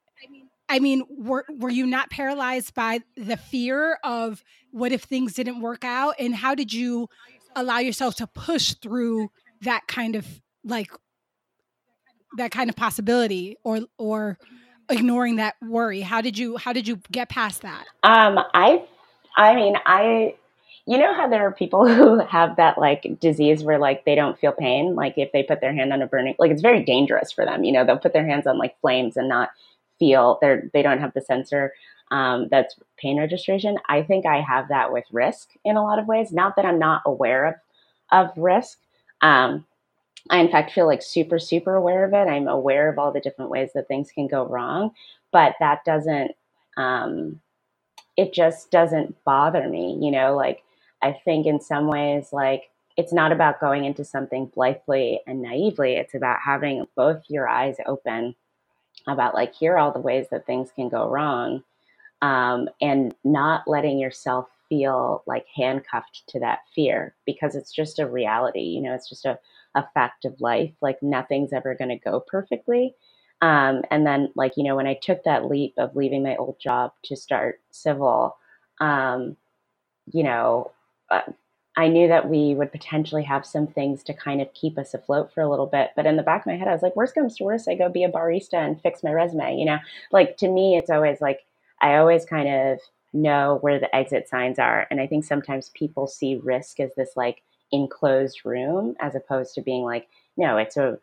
I 0.68 0.78
mean, 0.78 1.04
were 1.08 1.44
were 1.48 1.70
you 1.70 1.86
not 1.86 2.10
paralyzed 2.10 2.74
by 2.74 3.00
the 3.16 3.36
fear 3.36 3.98
of 4.02 4.42
what 4.72 4.92
if 4.92 5.02
things 5.02 5.34
didn't 5.34 5.60
work 5.60 5.84
out? 5.84 6.14
And 6.18 6.34
how 6.34 6.54
did 6.54 6.72
you 6.72 7.08
allow 7.54 7.78
yourself 7.78 8.16
to 8.16 8.26
push 8.26 8.74
through 8.74 9.28
that 9.62 9.86
kind 9.86 10.16
of 10.16 10.26
like 10.64 10.90
that 12.36 12.50
kind 12.50 12.70
of 12.70 12.76
possibility 12.76 13.56
or 13.64 13.80
or 13.98 14.38
ignoring 14.88 15.36
that 15.36 15.56
worry? 15.62 16.00
How 16.00 16.20
did 16.20 16.38
you 16.38 16.56
how 16.56 16.72
did 16.72 16.86
you 16.88 17.00
get 17.10 17.28
past 17.28 17.62
that? 17.62 17.86
Um, 18.02 18.38
I 18.54 18.84
I 19.36 19.54
mean, 19.54 19.76
I 19.84 20.34
you 20.86 20.98
know 20.98 21.12
how 21.12 21.28
there 21.28 21.46
are 21.46 21.52
people 21.52 21.86
who 21.94 22.20
have 22.20 22.56
that 22.56 22.78
like 22.78 23.18
disease 23.20 23.62
where 23.62 23.78
like 23.78 24.04
they 24.04 24.14
don't 24.14 24.38
feel 24.38 24.52
pain 24.52 24.94
like 24.94 25.14
if 25.16 25.30
they 25.32 25.42
put 25.42 25.60
their 25.60 25.74
hand 25.74 25.92
on 25.92 26.00
a 26.00 26.06
burning 26.06 26.34
like 26.38 26.50
it's 26.50 26.62
very 26.62 26.82
dangerous 26.82 27.32
for 27.32 27.44
them 27.44 27.64
you 27.64 27.72
know 27.72 27.84
they'll 27.84 27.98
put 27.98 28.12
their 28.12 28.26
hands 28.26 28.46
on 28.46 28.56
like 28.58 28.80
flames 28.80 29.16
and 29.16 29.28
not 29.28 29.50
feel 29.98 30.38
they're 30.40 30.70
they 30.72 30.82
don't 30.82 31.00
have 31.00 31.12
the 31.14 31.20
sensor 31.20 31.72
um, 32.12 32.46
that's 32.50 32.76
pain 32.96 33.18
registration 33.18 33.76
i 33.88 34.02
think 34.02 34.24
i 34.24 34.40
have 34.40 34.68
that 34.68 34.92
with 34.92 35.04
risk 35.10 35.50
in 35.64 35.76
a 35.76 35.82
lot 35.82 35.98
of 35.98 36.06
ways 36.06 36.32
not 36.32 36.56
that 36.56 36.64
i'm 36.64 36.78
not 36.78 37.02
aware 37.04 37.46
of 37.46 37.54
of 38.12 38.30
risk 38.36 38.78
um, 39.22 39.64
i 40.30 40.38
in 40.38 40.50
fact 40.50 40.72
feel 40.72 40.86
like 40.86 41.02
super 41.02 41.38
super 41.38 41.74
aware 41.74 42.04
of 42.04 42.12
it 42.12 42.30
i'm 42.30 42.48
aware 42.48 42.88
of 42.88 42.98
all 42.98 43.12
the 43.12 43.20
different 43.20 43.50
ways 43.50 43.70
that 43.74 43.88
things 43.88 44.10
can 44.12 44.26
go 44.26 44.46
wrong 44.46 44.90
but 45.32 45.54
that 45.60 45.84
doesn't 45.84 46.32
um, 46.76 47.40
it 48.16 48.32
just 48.34 48.70
doesn't 48.70 49.16
bother 49.24 49.68
me 49.68 49.98
you 50.00 50.10
know 50.10 50.34
like 50.36 50.62
I 51.02 51.12
think 51.24 51.46
in 51.46 51.60
some 51.60 51.88
ways, 51.88 52.32
like 52.32 52.70
it's 52.96 53.12
not 53.12 53.32
about 53.32 53.60
going 53.60 53.84
into 53.84 54.04
something 54.04 54.46
blithely 54.54 55.20
and 55.26 55.42
naively. 55.42 55.94
It's 55.94 56.14
about 56.14 56.38
having 56.44 56.86
both 56.96 57.22
your 57.28 57.48
eyes 57.48 57.76
open 57.86 58.34
about 59.08 59.34
like 59.34 59.54
here 59.54 59.74
are 59.74 59.78
all 59.78 59.92
the 59.92 60.00
ways 60.00 60.26
that 60.30 60.46
things 60.46 60.70
can 60.74 60.88
go 60.88 61.08
wrong, 61.08 61.62
um, 62.22 62.68
and 62.80 63.14
not 63.24 63.68
letting 63.68 63.98
yourself 63.98 64.48
feel 64.68 65.22
like 65.26 65.46
handcuffed 65.54 66.24
to 66.28 66.40
that 66.40 66.60
fear 66.74 67.14
because 67.26 67.54
it's 67.54 67.72
just 67.72 67.98
a 68.00 68.06
reality. 68.08 68.60
You 68.62 68.82
know, 68.82 68.94
it's 68.94 69.08
just 69.08 69.24
a, 69.26 69.38
a 69.76 69.86
fact 69.94 70.24
of 70.24 70.40
life. 70.40 70.72
Like 70.80 71.00
nothing's 71.02 71.52
ever 71.52 71.76
going 71.76 71.90
to 71.90 71.98
go 71.98 72.18
perfectly. 72.18 72.94
Um, 73.42 73.82
and 73.90 74.06
then, 74.06 74.32
like, 74.34 74.56
you 74.56 74.64
know, 74.64 74.74
when 74.74 74.86
I 74.86 74.94
took 74.94 75.22
that 75.24 75.44
leap 75.44 75.74
of 75.76 75.94
leaving 75.94 76.22
my 76.22 76.36
old 76.36 76.58
job 76.58 76.92
to 77.04 77.16
start 77.16 77.60
civil, 77.70 78.36
um, 78.80 79.36
you 80.12 80.22
know, 80.22 80.72
uh, 81.10 81.20
I 81.76 81.88
knew 81.88 82.08
that 82.08 82.30
we 82.30 82.54
would 82.54 82.72
potentially 82.72 83.22
have 83.24 83.44
some 83.44 83.66
things 83.66 84.02
to 84.04 84.14
kind 84.14 84.40
of 84.40 84.52
keep 84.54 84.78
us 84.78 84.94
afloat 84.94 85.32
for 85.34 85.42
a 85.42 85.50
little 85.50 85.66
bit. 85.66 85.90
But 85.94 86.06
in 86.06 86.16
the 86.16 86.22
back 86.22 86.40
of 86.40 86.46
my 86.46 86.56
head, 86.56 86.68
I 86.68 86.72
was 86.72 86.82
like, 86.82 86.96
worst 86.96 87.14
comes 87.14 87.36
to 87.36 87.44
worst, 87.44 87.68
I 87.68 87.74
go 87.74 87.90
be 87.90 88.04
a 88.04 88.10
barista 88.10 88.54
and 88.54 88.80
fix 88.80 89.02
my 89.02 89.12
resume. 89.12 89.58
You 89.58 89.66
know, 89.66 89.78
like 90.10 90.38
to 90.38 90.48
me, 90.48 90.78
it's 90.78 90.88
always 90.88 91.20
like, 91.20 91.40
I 91.82 91.96
always 91.96 92.24
kind 92.24 92.48
of 92.48 92.78
know 93.12 93.58
where 93.60 93.78
the 93.78 93.94
exit 93.94 94.28
signs 94.28 94.58
are. 94.58 94.86
And 94.90 95.00
I 95.00 95.06
think 95.06 95.24
sometimes 95.24 95.70
people 95.74 96.06
see 96.06 96.36
risk 96.36 96.80
as 96.80 96.94
this 96.94 97.10
like 97.14 97.42
enclosed 97.72 98.44
room 98.44 98.94
as 99.00 99.14
opposed 99.14 99.54
to 99.54 99.62
being 99.62 99.82
like, 99.82 100.08
no, 100.36 100.56
it's 100.56 100.76
a, 100.76 100.98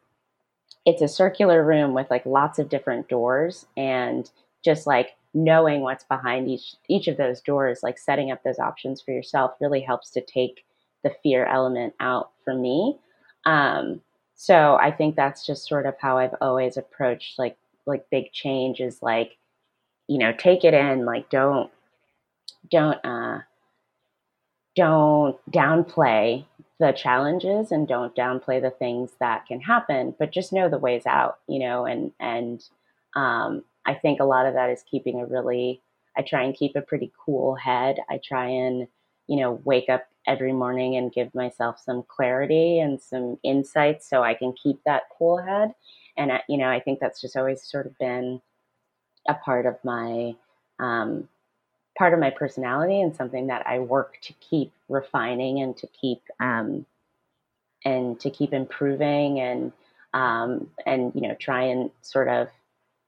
it's 0.86 1.02
a 1.02 1.08
circular 1.08 1.64
room 1.64 1.94
with 1.94 2.10
like 2.10 2.26
lots 2.26 2.60
of 2.60 2.70
different 2.70 3.08
doors 3.08 3.66
and 3.78 4.30
just 4.64 4.86
like 4.88 5.16
knowing 5.34 5.82
what's 5.82 6.04
behind 6.04 6.48
each 6.48 6.76
each 6.90 7.08
of 7.08 7.18
those 7.18 7.42
doors 7.42 7.82
like 7.82 7.98
setting 7.98 8.32
up 8.32 8.44
those 8.44 8.60
options 8.60 9.02
for 9.02 9.12
yourself 9.12 9.54
really 9.60 9.82
helps 9.82 10.12
to 10.12 10.22
take 10.22 10.64
the 11.04 11.12
fear 11.24 11.46
element 11.46 11.94
out 12.00 12.32
for 12.44 12.54
me. 12.54 12.98
Um, 13.46 14.02
so 14.36 14.76
i 14.82 14.92
think 14.92 15.16
that's 15.16 15.46
just 15.46 15.68
sort 15.68 15.86
of 15.86 15.96
how 16.00 16.18
i've 16.18 16.36
always 16.42 16.78
approached 16.78 17.38
like 17.38 17.58
like 17.86 18.10
big 18.10 18.32
change 18.32 18.80
is 18.80 19.02
like 19.02 19.38
you 20.08 20.18
know 20.18 20.34
take 20.34 20.64
it 20.64 20.74
in 20.74 21.06
like 21.06 21.30
don't 21.30 21.70
don't 22.70 23.04
uh 23.06 23.40
don't 24.76 25.38
downplay 25.52 26.44
the 26.84 26.92
challenges 26.92 27.72
and 27.72 27.88
don't 27.88 28.16
downplay 28.16 28.62
the 28.62 28.70
things 28.72 29.12
that 29.20 29.46
can 29.46 29.62
happen 29.62 30.14
but 30.20 30.32
just 30.32 30.54
know 30.54 30.68
the 30.70 30.78
ways 30.78 31.06
out 31.06 31.40
you 31.48 31.60
know 31.60 31.86
and 31.86 32.12
and 32.20 32.64
um, 33.16 33.64
I 33.86 33.94
think 33.94 34.20
a 34.20 34.26
lot 34.26 34.46
of 34.46 34.54
that 34.54 34.70
is 34.70 34.84
keeping 34.90 35.20
a 35.20 35.26
really, 35.26 35.82
I 36.18 36.22
try 36.22 36.44
and 36.44 36.56
keep 36.56 36.76
a 36.76 36.82
pretty 36.82 37.12
cool 37.26 37.56
head. 37.56 37.98
I 38.10 38.20
try 38.24 38.48
and, 38.48 38.88
you 39.28 39.38
know, 39.38 39.62
wake 39.66 39.90
up 39.90 40.06
every 40.26 40.54
morning 40.54 40.96
and 40.96 41.14
give 41.14 41.34
myself 41.36 41.80
some 41.80 42.04
clarity 42.08 42.80
and 42.80 43.02
some 43.02 43.38
insights 43.44 44.10
so 44.10 44.24
I 44.24 44.34
can 44.34 44.54
keep 44.54 44.80
that 44.86 45.04
cool 45.18 45.38
head. 45.38 45.74
And, 46.18 46.32
I, 46.32 46.42
you 46.48 46.58
know, 46.58 46.70
I 46.70 46.80
think 46.80 47.00
that's 47.00 47.22
just 47.22 47.36
always 47.36 47.64
sort 47.64 47.88
of 47.88 47.98
been 47.98 48.42
a 49.28 49.34
part 49.34 49.66
of 49.66 49.76
my, 49.84 50.36
um, 50.80 51.28
part 51.98 52.14
of 52.14 52.20
my 52.20 52.30
personality 52.30 53.02
and 53.02 53.16
something 53.16 53.48
that 53.48 53.66
I 53.68 53.80
work 53.80 54.18
to 54.24 54.34
keep 54.34 54.72
refining 54.90 55.62
and 55.62 55.76
to 55.78 55.88
keep, 55.88 56.22
um, 56.40 56.86
and 57.86 58.20
to 58.22 58.30
keep 58.30 58.54
improving 58.54 59.40
and, 59.40 59.72
um, 60.14 60.70
and, 60.86 61.12
you 61.16 61.22
know, 61.22 61.36
try 61.40 61.64
and 61.64 61.92
sort 62.02 62.28
of 62.28 62.50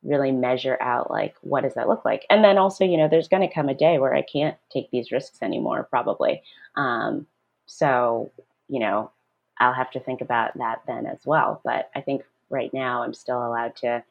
really 0.05 0.31
measure 0.31 0.77
out 0.81 1.09
like 1.09 1.35
what 1.41 1.61
does 1.61 1.73
that 1.73 1.87
look 1.87 2.05
like? 2.05 2.25
And 2.29 2.43
then 2.43 2.57
also 2.57 2.85
you 2.85 2.95
know 2.95 3.07
there's 3.09 3.27
going 3.27 3.47
to 3.47 3.53
come 3.53 3.67
a 3.67 3.73
day 3.73 3.97
where 3.97 4.13
i 4.13 4.21
can't 4.21 4.55
take 4.71 4.89
these 4.91 5.11
risks 5.11 5.39
anymore 5.41 5.87
probably. 5.89 6.43
Um, 6.75 7.25
so 7.65 8.31
you 8.69 8.79
know 8.79 9.11
i'll 9.59 9.73
have 9.73 9.91
to 9.91 9.99
think 9.99 10.21
about 10.21 10.57
that 10.57 10.81
then 10.87 11.05
as 11.05 11.19
well. 11.25 11.59
But 11.65 11.89
i 11.95 12.01
think 12.01 12.23
right 12.49 12.73
now 12.73 13.01
i'm 13.01 13.13
still 13.13 13.45
allowed 13.45 13.75
to 13.77 14.03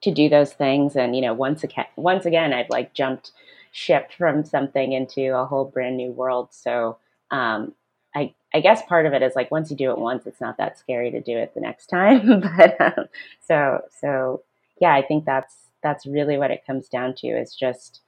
to 0.00 0.10
do 0.10 0.28
those 0.28 0.52
things. 0.52 0.96
And 0.96 1.14
you 1.14 1.22
know 1.22 1.34
once 1.34 1.62
again 1.62 1.86
once 1.96 2.24
again 2.24 2.52
i've 2.52 2.70
like 2.70 2.94
jumped 2.94 3.32
ship 3.72 4.12
from 4.16 4.44
something 4.44 4.92
into 4.92 5.36
a 5.36 5.44
whole 5.44 5.64
brand 5.64 5.96
new 5.96 6.12
world 6.12 6.48
so 6.52 6.96
um, 7.32 7.74
I, 8.14 8.34
I 8.54 8.60
guess 8.60 8.82
part 8.86 9.06
of 9.06 9.12
it 9.14 9.22
is 9.22 9.34
like 9.34 9.50
once 9.50 9.70
you 9.70 9.76
do 9.76 9.90
it 9.90 9.98
once, 9.98 10.26
it's 10.26 10.40
not 10.40 10.58
that 10.58 10.78
scary 10.78 11.10
to 11.10 11.20
do 11.20 11.36
it 11.36 11.54
the 11.54 11.60
next 11.60 11.86
time. 11.86 12.40
but 12.56 12.80
um, 12.80 13.06
so 13.40 13.80
so 14.00 14.42
yeah, 14.80 14.94
I 14.94 15.02
think 15.02 15.24
that's 15.24 15.54
that's 15.82 16.06
really 16.06 16.38
what 16.38 16.50
it 16.50 16.66
comes 16.66 16.88
down 16.88 17.14
to 17.16 17.26
is 17.28 17.54
just, 17.54 18.00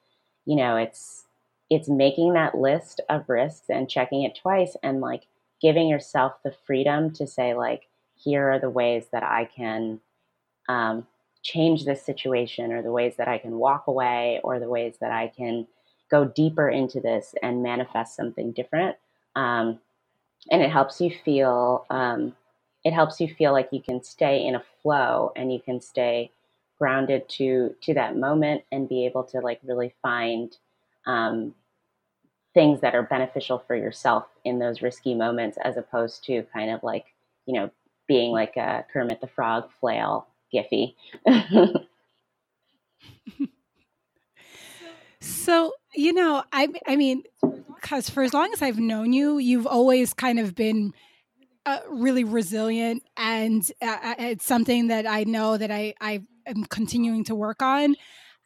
you 0.45 0.57
know, 0.57 0.77
it's 0.77 1.25
it's 1.71 1.89
making 1.89 2.35
that 2.35 2.57
list 2.57 3.01
of 3.09 3.29
risks 3.29 3.71
and 3.71 3.89
checking 3.89 4.23
it 4.23 4.39
twice 4.41 4.77
and 4.83 5.01
like 5.01 5.23
giving 5.61 5.89
yourself 5.89 6.35
the 6.45 6.55
freedom 6.67 7.11
to 7.15 7.27
say 7.27 7.55
like, 7.55 7.89
here 8.17 8.51
are 8.51 8.59
the 8.59 8.71
ways 8.71 9.07
that 9.13 9.23
I 9.23 9.47
can 9.47 10.01
um, 10.69 11.07
change 11.45 11.85
this 11.85 12.03
situation 12.03 12.73
or 12.73 12.83
the 12.83 12.91
ways 12.91 13.15
that 13.17 13.29
I 13.29 13.39
can 13.39 13.59
walk 13.59 13.87
away 13.87 14.41
or 14.43 14.59
the 14.59 14.69
ways 14.69 14.97
that 15.01 15.13
I 15.13 15.29
can 15.29 15.67
go 16.11 16.25
deeper 16.25 16.69
into 16.69 17.01
this 17.01 17.35
and 17.43 17.63
manifest 17.63 18.17
something 18.17 18.51
different. 18.53 18.97
Um, 19.37 19.79
and 20.51 20.63
it 20.63 20.71
helps 20.71 21.01
you 21.01 21.11
feel 21.25 21.87
um, 21.91 22.35
it 22.83 22.93
helps 22.93 23.21
you 23.21 23.29
feel 23.29 23.53
like 23.53 23.69
you 23.73 23.81
can 23.81 24.03
stay 24.03 24.45
in 24.45 24.55
a 24.55 24.65
flow 24.83 25.33
and 25.37 25.53
you 25.53 25.61
can 25.61 25.81
stay 25.81 26.31
grounded 26.79 27.29
to 27.29 27.75
to 27.83 27.95
that 27.95 28.17
moment 28.17 28.63
and 28.73 28.89
be 28.89 29.07
able 29.07 29.25
to 29.25 29.41
like 29.41 29.61
really 29.65 29.95
find 30.03 30.57
um, 31.07 31.55
things 32.53 32.81
that 32.81 32.95
are 32.95 33.03
beneficial 33.03 33.63
for 33.67 33.75
yourself 33.75 34.25
in 34.45 34.59
those 34.59 34.83
risky 34.83 35.15
moments 35.15 35.59
as 35.63 35.77
opposed 35.77 36.25
to 36.25 36.43
kind 36.53 36.71
of 36.71 36.83
like 36.83 37.07
you 37.47 37.55
know 37.55 37.71
being 38.07 38.33
like 38.33 38.57
a 38.57 38.85
kermit 38.93 39.21
the 39.21 39.27
frog 39.27 39.69
flail 39.81 40.27
giphy 40.55 40.95
so 45.21 45.73
you 45.95 46.13
know 46.13 46.43
i 46.53 46.69
i 46.87 46.97
mean 46.97 47.23
because 47.75 48.09
for 48.09 48.23
as 48.23 48.33
long 48.33 48.53
as 48.53 48.63
i've 48.63 48.79
known 48.79 49.13
you 49.13 49.39
you've 49.39 49.67
always 49.67 50.15
kind 50.15 50.39
of 50.39 50.55
been 50.55 50.93
uh, 51.67 51.79
really 51.89 52.25
resilient 52.25 53.03
and 53.17 53.73
uh, 53.81 53.97
uh 54.03 54.15
it's 54.19 54.45
something 54.45 54.89
that 54.89 55.07
i 55.07 55.25
know 55.25 55.57
that 55.57 55.71
i 55.71 55.95
i 56.01 56.23
am 56.47 56.65
continuing 56.65 57.25
to 57.25 57.35
work 57.35 57.63
on. 57.63 57.97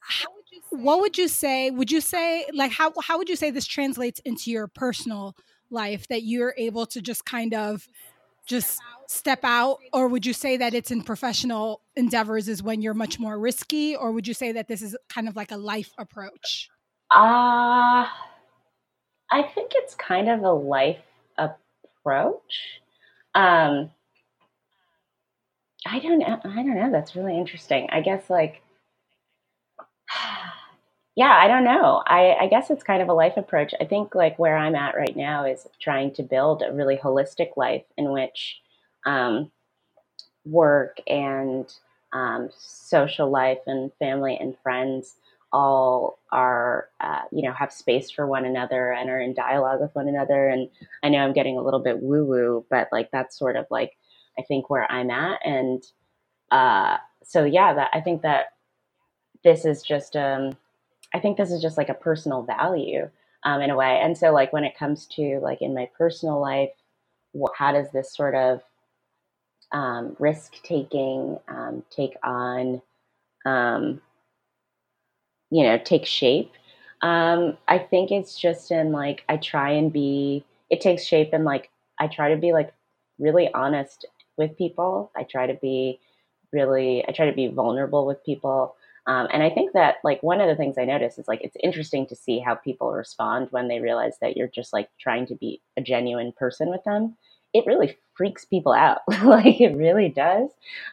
How, 0.01 0.29
what 0.71 1.01
would 1.01 1.19
you 1.19 1.29
say? 1.29 1.71
Would 1.71 1.91
you 1.91 2.01
say 2.01 2.47
like 2.55 2.73
how 2.73 2.93
how 3.03 3.19
would 3.19 3.29
you 3.29 3.37
say 3.37 3.51
this 3.51 3.67
translates 3.67 4.21
into 4.25 4.51
your 4.51 4.69
personal 4.69 5.37
life 5.71 6.09
that 6.09 6.23
you're 6.23 6.55
able 6.57 6.87
to 6.87 7.01
just 7.01 7.25
kind 7.25 7.55
of 7.55 7.87
just 8.49 8.81
step 9.07 9.41
out 9.43 9.79
or 9.93 10.09
would 10.09 10.27
you 10.27 10.33
say 10.33 10.57
that 10.57 10.75
it's 10.75 10.91
in 10.91 11.03
professional 11.03 11.81
endeavors 11.97 12.49
is 12.49 12.63
when 12.63 12.83
you're 12.83 12.95
much 12.95 13.19
more 13.19 13.39
risky 13.39 13.97
or 13.97 14.13
would 14.13 14.27
you 14.27 14.35
say 14.35 14.53
that 14.53 14.69
this 14.69 14.83
is 14.83 14.97
kind 15.09 15.29
of 15.29 15.37
like 15.37 15.51
a 15.51 15.57
life 15.57 15.93
approach 15.99 16.69
uh 17.15 18.05
i 19.31 19.43
think 19.55 19.73
it's 19.75 19.95
kind 19.95 20.29
of 20.29 20.43
a 20.43 20.53
life 20.53 20.99
approach 21.39 22.81
um 23.35 23.91
I 25.87 26.01
don't 26.01 26.19
know. 26.19 26.39
I 26.45 26.57
don't 26.57 26.75
know. 26.75 26.91
That's 26.91 27.17
really 27.17 27.39
interesting. 27.39 27.89
I 27.91 28.01
guess 28.01 28.29
like 28.29 28.63
yeah, 31.19 31.37
I 31.37 31.49
don't 31.49 31.65
know. 31.65 32.03
I, 32.07 32.37
I 32.41 32.49
guess 32.49 32.71
it's 32.71 32.85
kind 32.85 33.03
of 33.03 33.09
a 33.09 33.15
life 33.15 33.37
approach. 33.37 33.75
I 33.81 33.85
think 33.87 34.15
like 34.15 34.39
where 34.39 34.57
I'm 34.57 34.77
at 34.77 34.97
right 34.97 35.17
now 35.17 35.45
is 35.45 35.67
trying 35.81 36.15
to 36.15 36.23
build 36.23 36.63
a 36.63 36.73
really 36.73 36.97
holistic 36.97 37.57
life 37.57 37.85
in 37.99 38.13
which 38.13 38.61
um, 39.07 39.51
work 40.45 40.99
and 41.09 41.73
um, 42.13 42.51
social 42.57 43.31
life 43.31 43.59
and 43.67 43.93
family 43.99 44.39
and 44.41 44.57
friends 44.63 45.17
all 45.53 46.19
are 46.33 46.89
uh, 47.01 47.23
you 47.33 47.43
know 47.43 47.53
have 47.53 47.73
space 47.73 48.11
for 48.11 48.27
one 48.27 48.45
another 48.45 48.93
and 48.93 49.11
are 49.11 49.21
in 49.21 49.35
dialogue 49.35 49.81
with 49.81 49.95
one 49.95 50.09
another 50.09 50.49
and 50.49 50.69
i 51.03 51.09
know 51.09 51.21
i'm 51.21 51.33
getting 51.33 51.57
a 51.57 51.63
little 51.63 51.81
bit 51.81 52.03
woo 52.03 52.25
woo 52.27 52.67
but 52.71 52.89
like 52.93 53.11
that's 53.13 53.39
sort 53.39 53.57
of 53.57 53.67
like 53.71 53.97
I 54.39 54.43
think 54.43 54.71
where 54.71 54.91
I'm 54.91 55.11
at, 55.11 55.41
and 55.45 55.83
uh, 56.51 56.99
so 57.25 57.45
yeah, 57.45 57.75
that 57.75 57.91
I 57.93 58.01
think 58.01 58.23
that 58.23 58.47
this 59.45 59.65
is 59.65 59.83
just 59.83 60.17
um, 60.17 60.57
I 61.15 61.21
think 61.21 61.37
this 61.37 61.51
is 61.51 61.63
just 61.63 61.79
like 61.79 61.89
a 61.89 61.95
personal 61.95 62.43
value 62.43 63.11
um, 63.45 63.61
in 63.61 63.71
a 63.71 63.77
way, 63.77 64.01
and 64.03 64.17
so 64.17 64.33
like 64.33 64.53
when 64.53 64.65
it 64.65 64.77
comes 64.77 65.07
to 65.17 65.41
like 65.43 65.63
in 65.63 65.75
my 65.75 65.89
personal 65.97 66.41
life, 66.41 66.71
what, 67.33 67.53
how 67.57 67.73
does 67.73 67.91
this 67.93 68.15
sort 68.15 68.35
of 68.35 68.61
um, 69.73 70.17
risk 70.19 70.55
taking 70.63 71.39
um, 71.49 71.83
take 71.91 72.17
on 72.23 72.83
um, 73.47 74.01
you 75.51 75.63
know 75.63 75.79
take 75.79 76.05
shape 76.05 76.53
um, 77.01 77.57
i 77.69 77.79
think 77.79 78.11
it's 78.11 78.39
just 78.39 78.71
in 78.71 78.93
like 78.93 79.25
i 79.31 79.37
try 79.39 79.71
and 79.71 79.93
be 79.93 80.45
it 80.69 80.81
takes 80.81 81.05
shape 81.05 81.31
and 81.33 81.45
like 81.45 81.71
i 81.99 82.07
try 82.07 82.29
to 82.29 82.37
be 82.37 82.53
like 82.53 82.73
really 83.19 83.53
honest 83.55 84.05
with 84.37 84.57
people. 84.57 85.11
I 85.17 85.25
try 85.25 85.47
to 85.47 85.55
be 85.55 86.01
really, 86.53 87.05
I 87.07 87.13
try 87.13 87.27
to 87.27 87.33
be 87.33 87.49
vulnerable 87.49 88.07
with 88.07 88.25
people. 88.25 88.77
Um, 89.09 89.29
and 89.33 89.43
I 89.43 89.51
think 89.51 89.73
that 89.73 89.97
like 90.05 90.23
one 90.23 90.41
of 90.43 90.49
the 90.49 90.57
things 90.57 90.79
I 90.79 90.85
notice 90.85 91.19
is 91.19 91.29
like 91.29 91.41
it's 91.43 91.57
interesting 91.65 92.07
to 92.09 92.17
see 92.17 92.41
how 92.41 92.55
people 92.57 92.93
respond 92.93 93.49
when 93.53 93.69
they 93.69 93.81
realize 93.81 94.19
that 94.21 94.37
you're 94.37 94.49
just 94.49 94.73
like 94.75 94.91
trying 95.01 95.27
to 95.29 95.35
be 95.35 95.63
a 95.79 95.83
genuine 95.83 96.33
person 96.33 96.71
with 96.71 96.85
them. 96.85 97.17
It 97.55 97.67
really 97.67 97.97
freaks 98.15 98.45
people 98.45 98.75
out, 98.75 99.01
like 99.25 99.61
it 99.63 99.75
really 99.77 100.11
does. 100.11 100.51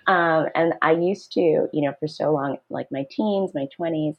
Um, 0.08 0.48
and 0.56 0.76
I 0.82 0.94
used 0.94 1.34
to, 1.34 1.42
you 1.42 1.82
know, 1.82 1.94
for 2.00 2.08
so 2.08 2.32
long, 2.32 2.58
like 2.70 2.88
my 2.92 3.06
teens, 3.12 3.52
my 3.54 3.68
twenties, 3.76 4.16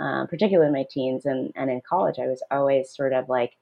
um, 0.00 0.26
particularly 0.26 0.72
my 0.72 0.86
teens 0.90 1.26
and 1.26 1.52
and 1.54 1.70
in 1.70 1.82
college, 1.88 2.18
I 2.18 2.26
was 2.28 2.42
always 2.50 2.90
sort 2.96 3.12
of 3.12 3.28
like 3.28 3.52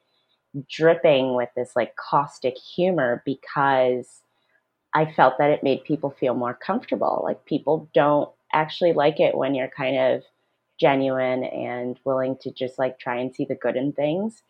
dripping 0.70 1.34
with 1.34 1.48
this 1.56 1.74
like 1.76 1.96
caustic 1.96 2.56
humor 2.58 3.22
because 3.26 4.22
I 4.94 5.06
felt 5.12 5.38
that 5.38 5.50
it 5.50 5.62
made 5.62 5.84
people 5.84 6.10
feel 6.10 6.34
more 6.34 6.54
comfortable. 6.54 7.22
Like 7.24 7.44
people 7.46 7.88
don't 7.94 8.30
actually 8.52 8.92
like 8.92 9.20
it 9.20 9.36
when 9.36 9.54
you're 9.54 9.68
kind 9.68 9.98
of 9.98 10.22
genuine 10.80 11.44
and 11.44 11.98
willing 12.04 12.36
to 12.42 12.52
just 12.52 12.78
like 12.78 12.98
try 12.98 13.18
and 13.18 13.34
see 13.34 13.44
the 13.46 13.54
good 13.56 13.76
in 13.76 13.92
things. 13.92 14.42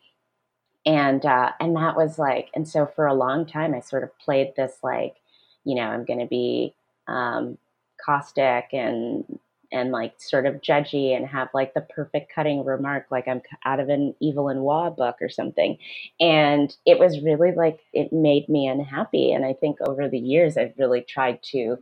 And 0.85 1.25
uh, 1.25 1.51
and 1.61 1.75
that 1.77 1.95
was 1.97 2.19
like, 2.19 2.49
and 2.55 2.67
so 2.67 2.87
for 2.87 3.07
a 3.07 3.15
long 3.15 3.45
time, 3.45 3.75
I 3.75 3.81
sort 3.81 4.03
of 4.03 4.17
played 4.19 4.53
this 4.57 4.77
like, 4.83 5.17
you 5.65 5.75
know, 5.75 5.83
I'm 5.83 6.05
going 6.05 6.19
to 6.19 6.27
be 6.27 6.75
um, 7.07 7.57
caustic 8.03 8.67
and 8.73 9.25
and 9.71 9.91
like 9.91 10.13
sort 10.21 10.45
of 10.45 10.61
judgy 10.61 11.15
and 11.15 11.27
have 11.27 11.49
like 11.53 11.73
the 11.73 11.81
perfect 11.81 12.31
cutting 12.33 12.63
remark 12.65 13.07
like 13.11 13.27
i'm 13.27 13.41
out 13.65 13.79
of 13.79 13.89
an 13.89 14.15
evelyn 14.23 14.61
waugh 14.61 14.89
book 14.91 15.17
or 15.21 15.29
something 15.29 15.77
and 16.19 16.77
it 16.85 16.99
was 16.99 17.21
really 17.21 17.51
like 17.53 17.79
it 17.93 18.13
made 18.13 18.47
me 18.49 18.67
unhappy 18.67 19.31
and 19.33 19.45
i 19.45 19.53
think 19.53 19.77
over 19.87 20.07
the 20.09 20.19
years 20.19 20.57
i've 20.57 20.73
really 20.77 21.01
tried 21.01 21.41
to 21.43 21.77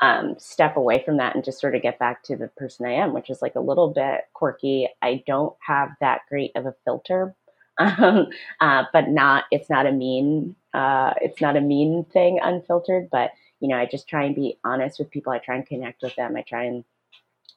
um, 0.00 0.34
step 0.38 0.76
away 0.76 1.02
from 1.04 1.16
that 1.18 1.34
and 1.34 1.44
just 1.44 1.60
sort 1.60 1.74
of 1.74 1.82
get 1.82 1.98
back 1.98 2.22
to 2.24 2.36
the 2.36 2.48
person 2.56 2.86
i 2.86 2.92
am 2.92 3.12
which 3.12 3.30
is 3.30 3.40
like 3.40 3.54
a 3.54 3.60
little 3.60 3.88
bit 3.88 4.22
quirky 4.32 4.88
i 5.02 5.22
don't 5.26 5.54
have 5.66 5.90
that 6.00 6.22
great 6.28 6.52
of 6.56 6.66
a 6.66 6.74
filter 6.84 7.34
um, 7.78 8.28
uh, 8.60 8.84
but 8.92 9.08
not 9.08 9.44
it's 9.50 9.68
not 9.70 9.86
a 9.86 9.92
mean 9.92 10.54
uh, 10.74 11.12
it's 11.20 11.40
not 11.40 11.56
a 11.56 11.60
mean 11.60 12.04
thing 12.12 12.38
unfiltered 12.42 13.08
but 13.10 13.30
you 13.60 13.68
know 13.68 13.76
i 13.76 13.86
just 13.86 14.08
try 14.08 14.24
and 14.24 14.34
be 14.34 14.58
honest 14.64 14.98
with 14.98 15.10
people 15.10 15.32
i 15.32 15.38
try 15.38 15.56
and 15.56 15.66
connect 15.66 16.02
with 16.02 16.14
them 16.16 16.36
i 16.36 16.42
try 16.42 16.64
and 16.64 16.84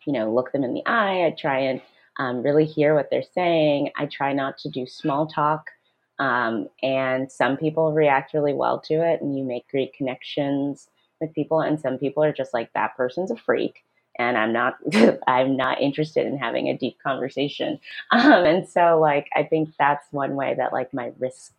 you 0.08 0.14
know, 0.14 0.34
look 0.34 0.52
them 0.54 0.64
in 0.64 0.74
the 0.74 0.84
eye. 0.86 1.26
I 1.26 1.36
try 1.38 1.60
and 1.60 1.82
um, 2.18 2.42
really 2.42 2.66
hear 2.66 2.96
what 2.96 3.10
they're 3.12 3.22
saying. 3.36 3.92
I 3.98 4.06
try 4.06 4.34
not 4.34 4.58
to 4.60 4.70
do 4.70 4.88
small 4.88 5.28
talk. 5.28 5.70
Um, 6.18 6.70
and 6.82 7.32
some 7.32 7.58
people 7.58 7.92
react 7.92 8.34
really 8.34 8.54
well 8.54 8.80
to 8.86 8.96
it, 8.96 9.22
and 9.22 9.38
you 9.38 9.44
make 9.44 9.68
great 9.68 9.94
connections 9.94 10.88
with 11.20 11.34
people. 11.34 11.62
And 11.62 11.80
some 11.80 11.98
people 11.98 12.24
are 12.24 12.34
just 12.34 12.54
like, 12.54 12.72
that 12.74 12.96
person's 12.96 13.32
a 13.32 13.36
freak. 13.36 13.84
And 14.20 14.38
I'm 14.38 14.52
not, 14.52 14.78
I'm 15.28 15.56
not 15.56 15.82
interested 15.82 16.26
in 16.26 16.38
having 16.38 16.68
a 16.70 16.78
deep 16.78 16.98
conversation. 17.02 17.80
Um, 18.12 18.46
and 18.46 18.68
so, 18.68 19.00
like, 19.00 19.28
I 19.36 19.44
think 19.44 19.74
that's 19.78 20.06
one 20.12 20.36
way 20.36 20.56
that 20.56 20.74
like 20.74 20.94
my 20.94 21.12
risk 21.20 21.54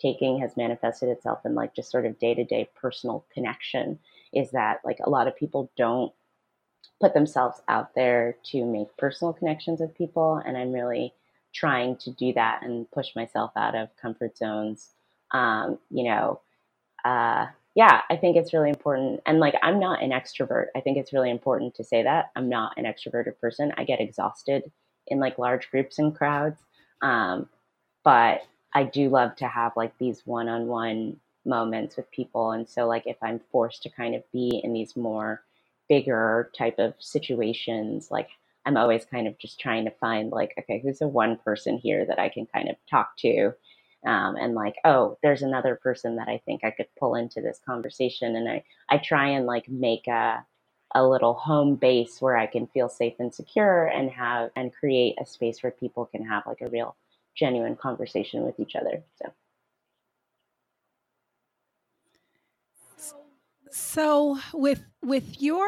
taking 0.00 0.38
has 0.40 0.56
manifested 0.56 1.08
itself 1.08 1.40
in 1.46 1.54
like 1.54 1.74
just 1.74 1.90
sort 1.90 2.04
of 2.04 2.18
day 2.18 2.34
to 2.34 2.44
day 2.44 2.68
personal 2.74 3.24
connection. 3.32 3.98
Is 4.32 4.50
that 4.50 4.80
like 4.84 4.98
a 5.00 5.10
lot 5.10 5.28
of 5.28 5.36
people 5.36 5.70
don't 5.76 6.12
put 7.00 7.14
themselves 7.14 7.60
out 7.68 7.94
there 7.94 8.36
to 8.44 8.64
make 8.64 8.96
personal 8.96 9.32
connections 9.32 9.80
with 9.80 9.96
people. 9.96 10.40
And 10.44 10.56
I'm 10.56 10.72
really 10.72 11.12
trying 11.52 11.96
to 11.98 12.10
do 12.10 12.32
that 12.32 12.62
and 12.62 12.90
push 12.90 13.14
myself 13.14 13.52
out 13.56 13.74
of 13.74 13.96
comfort 13.96 14.36
zones. 14.36 14.90
Um, 15.30 15.78
you 15.90 16.04
know, 16.04 16.40
uh, 17.04 17.46
yeah, 17.74 18.02
I 18.10 18.16
think 18.16 18.36
it's 18.36 18.54
really 18.54 18.70
important. 18.70 19.20
And 19.26 19.40
like, 19.40 19.54
I'm 19.62 19.80
not 19.80 20.02
an 20.02 20.10
extrovert. 20.10 20.66
I 20.76 20.80
think 20.80 20.98
it's 20.98 21.12
really 21.12 21.30
important 21.30 21.74
to 21.76 21.84
say 21.84 22.02
that 22.04 22.26
I'm 22.36 22.48
not 22.50 22.74
an 22.78 22.84
extroverted 22.84 23.38
person. 23.40 23.72
I 23.78 23.84
get 23.84 24.00
exhausted 24.00 24.64
in 25.08 25.20
like 25.20 25.38
large 25.38 25.70
groups 25.70 25.98
and 25.98 26.14
crowds. 26.16 26.60
Um, 27.02 27.48
but 28.04 28.42
I 28.74 28.84
do 28.84 29.08
love 29.08 29.36
to 29.36 29.48
have 29.48 29.72
like 29.76 29.92
these 29.98 30.22
one 30.24 30.48
on 30.48 30.66
one 30.66 31.16
moments 31.44 31.96
with 31.96 32.10
people. 32.10 32.52
And 32.52 32.68
so, 32.68 32.86
like, 32.86 33.04
if 33.06 33.16
I'm 33.22 33.40
forced 33.52 33.82
to 33.84 33.90
kind 33.90 34.14
of 34.14 34.22
be 34.32 34.60
in 34.62 34.72
these 34.72 34.96
more 34.96 35.42
bigger 35.88 36.50
type 36.56 36.78
of 36.78 36.94
situations, 36.98 38.08
like, 38.10 38.28
I'm 38.66 38.76
always 38.76 39.04
kind 39.06 39.26
of 39.26 39.38
just 39.38 39.58
trying 39.60 39.84
to 39.86 39.90
find, 40.00 40.30
like, 40.30 40.54
okay, 40.58 40.80
who's 40.82 40.98
the 40.98 41.08
one 41.08 41.38
person 41.44 41.78
here 41.78 42.04
that 42.06 42.18
I 42.18 42.28
can 42.28 42.46
kind 42.46 42.68
of 42.68 42.76
talk 42.90 43.16
to? 43.18 43.52
Um, 44.06 44.36
and 44.36 44.54
like, 44.54 44.76
oh, 44.84 45.18
there's 45.22 45.42
another 45.42 45.76
person 45.76 46.16
that 46.16 46.28
I 46.28 46.42
think 46.44 46.62
I 46.64 46.70
could 46.70 46.88
pull 46.98 47.14
into 47.14 47.40
this 47.40 47.60
conversation. 47.66 48.36
And 48.36 48.48
I, 48.48 48.64
I 48.88 48.98
try 48.98 49.28
and 49.28 49.46
like 49.46 49.68
make 49.68 50.06
a, 50.06 50.44
a 50.94 51.06
little 51.06 51.34
home 51.34 51.76
base 51.76 52.20
where 52.20 52.36
I 52.36 52.46
can 52.46 52.66
feel 52.68 52.88
safe 52.88 53.14
and 53.18 53.34
secure 53.34 53.86
and 53.86 54.10
have 54.10 54.50
and 54.56 54.72
create 54.72 55.16
a 55.20 55.26
space 55.26 55.62
where 55.62 55.72
people 55.72 56.06
can 56.06 56.24
have 56.26 56.44
like 56.46 56.60
a 56.60 56.68
real 56.68 56.96
genuine 57.34 57.76
conversation 57.76 58.44
with 58.44 58.60
each 58.60 58.76
other. 58.76 59.02
So 59.20 59.32
So 63.70 64.38
with 64.52 64.84
with 65.02 65.42
your 65.42 65.66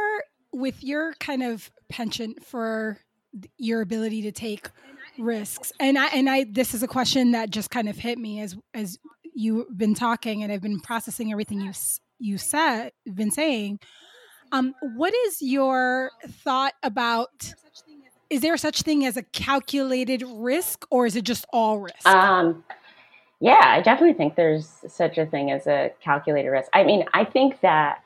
with 0.53 0.85
your 0.85 1.15
kind 1.15 1.43
of 1.43 1.71
penchant 1.89 2.45
for 2.45 2.99
your 3.59 3.81
ability 3.81 4.23
to 4.23 4.33
take 4.33 4.69
risks, 5.19 5.73
and 5.81 5.99
I 5.99 6.07
and 6.09 6.29
I 6.29 6.47
this 6.51 6.75
is 6.75 6.83
a 6.83 6.89
question 6.89 7.33
that 7.33 7.51
just 7.51 7.71
kind 7.71 7.89
of 7.89 7.97
hit 7.97 8.19
me 8.19 8.41
as 8.41 8.57
as 8.75 8.99
you've 9.35 9.77
been 9.77 9.95
talking, 9.95 10.43
and 10.43 10.53
I've 10.53 10.63
been 10.63 10.81
processing 10.81 11.33
everything 11.33 11.61
you 11.61 11.73
you 12.19 12.39
said 12.39 12.93
been 13.15 13.31
saying. 13.31 13.81
Um, 14.53 14.75
what 14.95 15.13
is 15.27 15.43
your 15.43 16.11
thought 16.29 16.75
about? 16.83 17.55
Is 18.31 18.41
there 18.41 18.57
such 18.57 18.83
thing 18.83 19.05
as 19.05 19.17
a 19.17 19.23
calculated 19.23 20.23
risk, 20.27 20.87
or 20.91 21.07
is 21.07 21.17
it 21.17 21.25
just 21.25 21.47
all 21.53 21.81
risk? 21.81 22.07
Um, 22.07 22.65
yeah, 23.41 23.63
I 23.65 23.83
definitely 23.83 24.15
think 24.15 24.35
there's 24.35 24.69
such 24.89 25.19
a 25.19 25.27
thing 25.27 25.51
as 25.51 25.67
a 25.67 25.93
calculated 26.01 26.49
risk. 26.49 26.69
I 26.73 26.85
mean, 26.85 27.05
I 27.13 27.25
think 27.25 27.61
that 27.61 28.03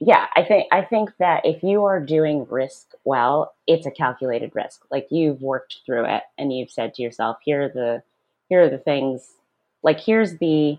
yeah, 0.00 0.26
I 0.36 0.42
think 0.44 0.66
I 0.72 0.82
think 0.82 1.10
that 1.18 1.46
if 1.46 1.62
you 1.62 1.84
are 1.84 2.00
doing 2.00 2.46
risk 2.50 2.92
well, 3.04 3.54
it's 3.66 3.86
a 3.86 3.90
calculated 3.90 4.52
risk. 4.54 4.84
Like 4.90 5.06
you've 5.10 5.40
worked 5.40 5.78
through 5.86 6.04
it 6.06 6.22
and 6.38 6.52
you've 6.52 6.70
said 6.70 6.94
to 6.94 7.02
yourself, 7.02 7.38
here 7.44 7.64
are 7.64 7.68
the 7.68 8.02
here 8.48 8.62
are 8.62 8.70
the 8.70 8.78
things 8.78 9.34
like 9.82 9.98
here's 9.98 10.36
the 10.38 10.78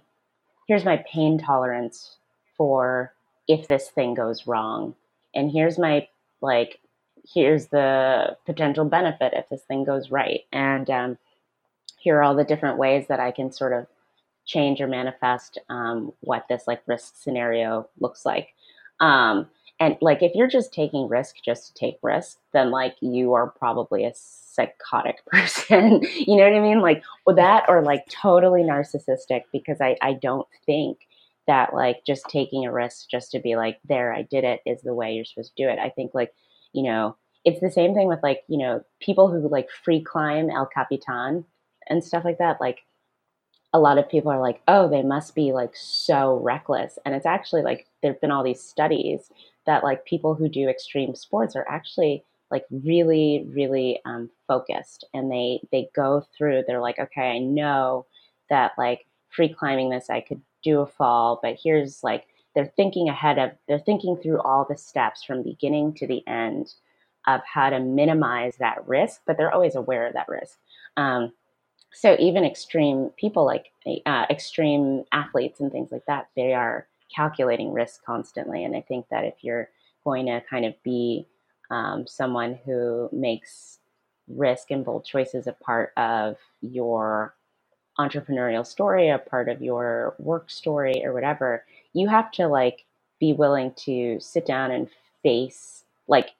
here's 0.67 0.85
my 0.85 1.03
pain 1.11 1.39
tolerance 1.39 2.17
for 2.57 3.13
if 3.47 3.67
this 3.67 3.89
thing 3.89 4.13
goes 4.13 4.45
wrong. 4.45 4.93
And 5.33 5.51
here's 5.51 5.79
my 5.79 6.07
like 6.41 6.79
here's 7.33 7.67
the 7.67 8.37
potential 8.45 8.85
benefit 8.85 9.33
if 9.35 9.49
this 9.49 9.63
thing 9.63 9.83
goes 9.83 10.11
right. 10.11 10.41
And 10.53 10.89
um, 10.91 11.17
here 11.97 12.17
are 12.17 12.23
all 12.23 12.35
the 12.35 12.43
different 12.43 12.77
ways 12.77 13.07
that 13.07 13.19
I 13.19 13.31
can 13.31 13.51
sort 13.51 13.73
of 13.73 13.87
change 14.45 14.79
or 14.79 14.87
manifest 14.87 15.57
um, 15.69 16.13
what 16.21 16.45
this 16.49 16.67
like 16.67 16.81
risk 16.87 17.15
scenario 17.17 17.89
looks 17.99 18.25
like. 18.25 18.49
Um, 18.99 19.47
and 19.79 19.95
like 20.01 20.23
if 20.23 20.33
you're 20.33 20.47
just 20.47 20.73
taking 20.73 21.07
risk 21.07 21.35
just 21.45 21.67
to 21.67 21.73
take 21.73 21.97
risk, 22.01 22.37
then 22.53 22.71
like 22.71 22.95
you 22.99 23.33
are 23.33 23.47
probably 23.47 24.05
a 24.05 24.13
psychotic 24.15 25.23
person. 25.27 26.01
you 26.15 26.35
know 26.35 26.43
what 26.43 26.53
I 26.53 26.59
mean? 26.59 26.81
Like 26.81 27.03
or 27.25 27.35
that 27.35 27.65
or 27.67 27.83
like 27.83 28.05
totally 28.09 28.61
narcissistic 28.61 29.43
because 29.51 29.79
I, 29.81 29.95
I 30.01 30.13
don't 30.13 30.47
think 30.65 30.99
that 31.45 31.73
like 31.73 32.03
just 32.05 32.25
taking 32.29 32.65
a 32.65 32.71
risk 32.71 33.09
just 33.09 33.31
to 33.31 33.39
be 33.39 33.55
like, 33.55 33.79
there, 33.87 34.13
I 34.13 34.23
did 34.23 34.43
it 34.43 34.61
is 34.65 34.81
the 34.81 34.93
way 34.93 35.13
you're 35.13 35.25
supposed 35.25 35.55
to 35.55 35.63
do 35.63 35.69
it. 35.69 35.79
I 35.79 35.89
think 35.89 36.13
like, 36.13 36.33
you 36.73 36.83
know, 36.83 37.15
it's 37.45 37.61
the 37.61 37.71
same 37.71 37.93
thing 37.93 38.07
with 38.07 38.19
like, 38.21 38.43
you 38.47 38.57
know, 38.57 38.83
people 38.99 39.29
who 39.29 39.47
like 39.47 39.69
free 39.69 40.01
climb 40.03 40.49
El 40.49 40.65
Capitan 40.65 41.45
and 41.87 42.03
stuff 42.03 42.25
like 42.25 42.39
that. 42.39 42.59
Like 42.59 42.79
a 43.77 43.79
lot 43.79 43.99
of 43.99 44.09
people 44.09 44.31
are 44.31 44.41
like, 44.41 44.61
oh, 44.67 44.89
they 44.89 45.03
must 45.03 45.35
be 45.35 45.53
like 45.53 45.75
so 45.75 46.39
reckless. 46.43 46.97
And 47.05 47.13
it's 47.13 47.25
actually 47.25 47.61
like 47.61 47.85
there 48.01 48.11
have 48.11 48.21
been 48.21 48.31
all 48.31 48.43
these 48.43 48.61
studies 48.61 49.31
that 49.67 49.83
like 49.83 50.05
people 50.05 50.33
who 50.33 50.49
do 50.49 50.67
extreme 50.67 51.13
sports 51.13 51.55
are 51.55 51.67
actually 51.69 52.23
like 52.49 52.65
really, 52.71 53.45
really 53.49 53.99
um, 54.05 54.31
focused 54.47 55.05
and 55.13 55.31
they 55.31 55.59
they 55.71 55.89
go 55.95 56.25
through, 56.35 56.63
they're 56.65 56.81
like, 56.81 56.97
okay, 56.97 57.29
I 57.29 57.37
know 57.37 58.05
that 58.49 58.71
like 58.77 59.05
free 59.29 59.49
climbing 59.49 59.89
this, 59.89 60.09
I 60.09 60.21
could 60.21 60.41
do 60.63 60.81
a 60.81 60.87
fall, 60.87 61.39
but 61.43 61.57
here's 61.61 62.03
like 62.03 62.25
they're 62.55 62.73
thinking 62.75 63.09
ahead 63.09 63.37
of 63.37 63.51
they're 63.67 63.77
thinking 63.77 64.17
through 64.17 64.41
all 64.41 64.65
the 64.67 64.77
steps 64.77 65.23
from 65.23 65.43
beginning 65.43 65.93
to 65.95 66.07
the 66.07 66.25
end 66.27 66.73
of 67.27 67.41
how 67.45 67.69
to 67.69 67.79
minimize 67.79 68.55
that 68.57 68.87
risk, 68.87 69.21
but 69.27 69.37
they're 69.37 69.53
always 69.53 69.75
aware 69.75 70.07
of 70.07 70.13
that 70.13 70.29
risk. 70.29 70.57
Um, 70.95 71.33
so 71.93 72.15
even 72.19 72.45
extreme 72.45 73.11
people 73.17 73.45
like 73.45 73.67
uh, 74.05 74.25
extreme 74.29 75.05
athletes 75.11 75.59
and 75.61 75.71
things 75.71 75.91
like 75.91 76.05
that 76.07 76.29
they 76.35 76.53
are 76.53 76.87
calculating 77.15 77.73
risk 77.73 78.03
constantly. 78.05 78.63
And 78.65 78.75
i 78.75 78.81
think 78.81 79.07
that 79.11 79.25
if 79.25 79.35
you're 79.43 79.69
going 80.03 80.27
to 80.27 80.41
kind 80.49 80.65
of 80.65 80.75
be 80.83 81.27
um, 81.71 82.07
someone 82.07 82.59
who 82.65 83.09
makes 83.13 83.79
risk 84.29 84.71
and 84.71 84.85
bold 84.85 85.05
choices 85.05 85.47
a 85.47 85.53
part 85.53 85.93
of 85.97 86.37
your 86.61 87.35
entrepreneurial 87.99 88.65
story 88.65 89.09
a 89.09 89.19
part 89.19 89.49
of 89.49 89.61
your 89.61 90.15
work 90.19 90.49
story 90.51 91.03
or 91.05 91.13
whatever 91.13 91.65
you 91.93 92.07
have 92.09 92.31
to 92.31 92.47
like 92.47 92.85
be 93.19 93.33
willing 93.33 93.71
to 93.77 94.19
sit 94.19 94.45
down 94.45 94.71
and 94.71 94.89
face 95.23 95.85
like 96.07 96.31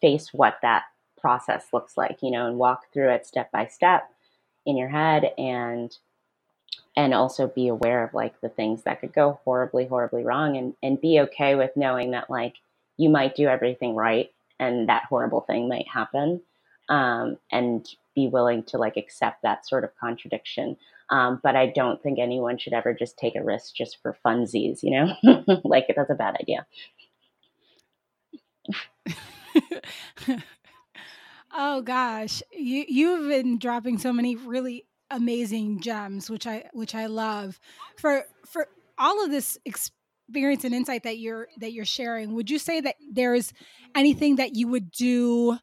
face 0.00 0.30
what 0.34 0.58
that 0.62 0.84
process 1.20 1.66
looks 1.72 1.96
like 1.98 2.18
you 2.22 2.30
know 2.30 2.46
and 2.48 2.58
walk 2.58 2.84
through 2.92 3.10
it 3.10 3.26
step 3.26 3.52
by 3.52 3.66
step 3.66 4.10
in 4.66 4.76
your 4.76 4.88
head 4.88 5.32
and 5.38 5.96
and 6.96 7.12
also 7.12 7.46
be 7.48 7.68
aware 7.68 8.04
of 8.04 8.14
like 8.14 8.40
the 8.40 8.48
things 8.48 8.82
that 8.82 9.00
could 9.00 9.12
go 9.12 9.40
horribly 9.44 9.86
horribly 9.86 10.24
wrong 10.24 10.56
and 10.56 10.74
and 10.82 11.00
be 11.00 11.20
okay 11.20 11.54
with 11.54 11.70
knowing 11.76 12.12
that 12.12 12.30
like 12.30 12.54
you 12.96 13.08
might 13.08 13.36
do 13.36 13.48
everything 13.48 13.94
right 13.94 14.30
and 14.60 14.88
that 14.88 15.04
horrible 15.08 15.40
thing 15.42 15.68
might 15.68 15.88
happen 15.88 16.40
um, 16.88 17.38
and 17.50 17.88
be 18.14 18.28
willing 18.28 18.62
to 18.62 18.78
like 18.78 18.96
accept 18.96 19.42
that 19.42 19.66
sort 19.66 19.84
of 19.84 19.90
contradiction. 19.98 20.76
Um, 21.10 21.38
but 21.42 21.54
i 21.54 21.66
don't 21.66 22.02
think 22.02 22.18
anyone 22.18 22.56
should 22.56 22.72
ever 22.72 22.94
just 22.94 23.18
take 23.18 23.36
a 23.36 23.44
risk 23.44 23.74
just 23.74 23.98
for 24.00 24.16
funsies 24.24 24.82
you 24.82 24.90
know? 24.90 25.14
Like 25.64 25.86
that's 25.94 26.10
a 26.10 26.14
bad 26.14 26.36
idea 26.40 26.66
Oh 31.54 31.82
gosh, 31.82 32.42
you 32.52 32.84
you've 32.88 33.28
been 33.28 33.58
dropping 33.58 33.98
so 33.98 34.12
many 34.12 34.34
really 34.34 34.86
amazing 35.10 35.80
gems, 35.80 36.28
which 36.28 36.46
I 36.46 36.64
which 36.72 36.94
I 36.94 37.06
love. 37.06 37.60
For 37.96 38.24
for 38.44 38.66
all 38.98 39.24
of 39.24 39.30
this 39.30 39.56
experience 39.64 40.64
and 40.64 40.74
insight 40.74 41.04
that 41.04 41.18
you're 41.18 41.46
that 41.58 41.72
you're 41.72 41.84
sharing, 41.84 42.34
would 42.34 42.50
you 42.50 42.58
say 42.58 42.80
that 42.80 42.96
there's 43.12 43.52
anything 43.94 44.36
that 44.36 44.56
you 44.56 44.66
would 44.66 44.90
do 44.90 45.58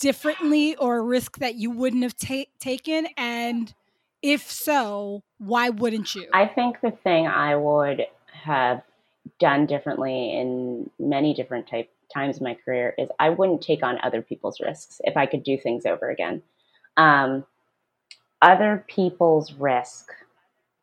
differently 0.00 0.74
or 0.76 1.04
risk 1.04 1.38
that 1.38 1.54
you 1.54 1.70
wouldn't 1.70 2.02
have 2.02 2.16
ta- 2.16 2.50
taken? 2.58 3.06
And 3.16 3.72
if 4.20 4.50
so, 4.50 5.22
why 5.38 5.68
wouldn't 5.70 6.16
you? 6.16 6.28
I 6.32 6.46
think 6.46 6.80
the 6.80 6.90
thing 6.90 7.28
I 7.28 7.54
would 7.54 8.06
have 8.32 8.82
done 9.38 9.66
differently 9.66 10.32
in 10.32 10.90
many 10.98 11.34
different 11.34 11.68
type 11.68 11.90
times 12.12 12.38
in 12.38 12.44
my 12.44 12.56
career 12.64 12.94
is 12.98 13.08
I 13.18 13.30
wouldn't 13.30 13.62
take 13.62 13.82
on 13.82 13.98
other 14.02 14.22
people's 14.22 14.60
risks 14.60 15.00
if 15.04 15.16
I 15.16 15.26
could 15.26 15.42
do 15.42 15.58
things 15.58 15.86
over 15.86 16.10
again. 16.10 16.42
Um, 16.96 17.44
other 18.42 18.84
people's 18.88 19.52
risk 19.54 20.10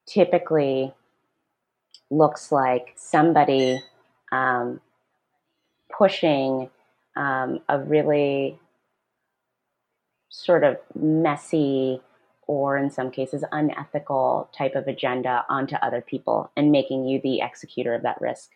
typically 0.06 0.94
looks 2.10 2.52
like 2.52 2.94
somebody 2.96 3.82
um, 4.32 4.82
pushing 5.96 6.70
um, 7.16 7.60
a 7.70 7.80
really 7.80 8.60
sort 10.30 10.64
of 10.64 10.78
messy 10.96 12.02
or 12.48 12.78
in 12.78 12.90
some 12.90 13.12
cases 13.12 13.44
unethical 13.52 14.50
type 14.56 14.76
of 14.76 14.88
agenda 14.88 15.46
onto 15.48 15.76
other 15.76 16.02
people 16.02 16.52
and 16.58 16.72
making 16.72 17.06
you 17.06 17.22
the 17.24 17.40
executor 17.42 17.94
of 17.94 18.02
that 18.02 18.20
risk 18.20 18.50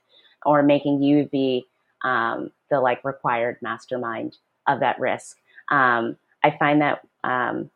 or 0.46 0.62
making 0.64 1.02
you 1.02 1.30
the 1.32 1.64
um, 2.04 2.52
the 2.70 2.80
like 2.80 3.04
required 3.04 3.58
mastermind 3.62 4.38
of 4.68 4.80
that 4.80 5.00
risk. 5.00 5.38
Um, 5.72 6.18
I 6.44 6.56
find 6.58 6.82
that 6.82 7.02
um, 7.24 7.70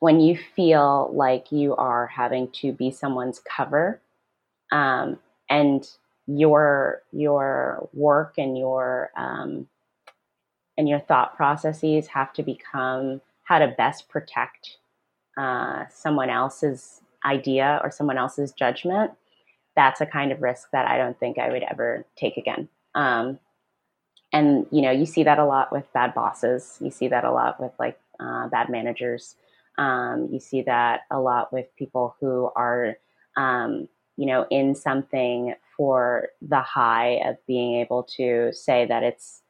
when 0.00 0.20
you 0.20 0.36
feel 0.36 1.10
like 1.12 1.52
you 1.52 1.76
are 1.76 2.06
having 2.06 2.50
to 2.52 2.72
be 2.72 2.90
someone's 2.90 3.40
cover, 3.40 4.00
um, 4.70 5.18
and 5.48 5.88
your 6.26 7.02
your 7.12 7.88
work 7.92 8.34
and 8.38 8.56
your 8.56 9.10
um, 9.16 9.68
and 10.78 10.88
your 10.88 11.00
thought 11.00 11.36
processes 11.36 12.06
have 12.08 12.32
to 12.34 12.42
become 12.42 13.20
how 13.44 13.58
to 13.58 13.68
best 13.68 14.08
protect 14.08 14.78
uh, 15.36 15.84
someone 15.90 16.30
else's 16.30 17.00
idea 17.24 17.80
or 17.84 17.90
someone 17.90 18.18
else's 18.18 18.52
judgment 18.52 19.12
that's 19.74 20.00
a 20.00 20.06
kind 20.06 20.32
of 20.32 20.42
risk 20.42 20.70
that 20.72 20.86
I 20.86 20.98
don't 20.98 21.18
think 21.18 21.38
I 21.38 21.50
would 21.50 21.62
ever 21.62 22.04
take 22.16 22.36
again. 22.36 22.68
Um, 22.94 23.38
and 24.32 24.66
you 24.70 24.82
know, 24.82 24.90
you 24.90 25.06
see 25.06 25.22
that 25.24 25.38
a 25.38 25.44
lot 25.44 25.72
with 25.72 25.92
bad 25.92 26.14
bosses. 26.14 26.78
You 26.80 26.90
see 26.90 27.08
that 27.08 27.24
a 27.24 27.32
lot 27.32 27.60
with 27.60 27.72
like 27.78 27.98
uh, 28.18 28.48
bad 28.48 28.68
managers. 28.68 29.36
Um, 29.78 30.28
you 30.30 30.40
see 30.40 30.62
that 30.62 31.02
a 31.10 31.20
lot 31.20 31.52
with 31.52 31.66
people 31.76 32.16
who 32.20 32.50
are, 32.56 32.96
um, 33.36 33.88
you 34.16 34.26
know, 34.26 34.46
in 34.50 34.74
something 34.74 35.54
for 35.76 36.28
the 36.40 36.60
high 36.60 37.20
of 37.26 37.36
being 37.46 37.74
able 37.80 38.02
to 38.16 38.52
say 38.52 38.86
that 38.86 39.02
it's 39.02 39.42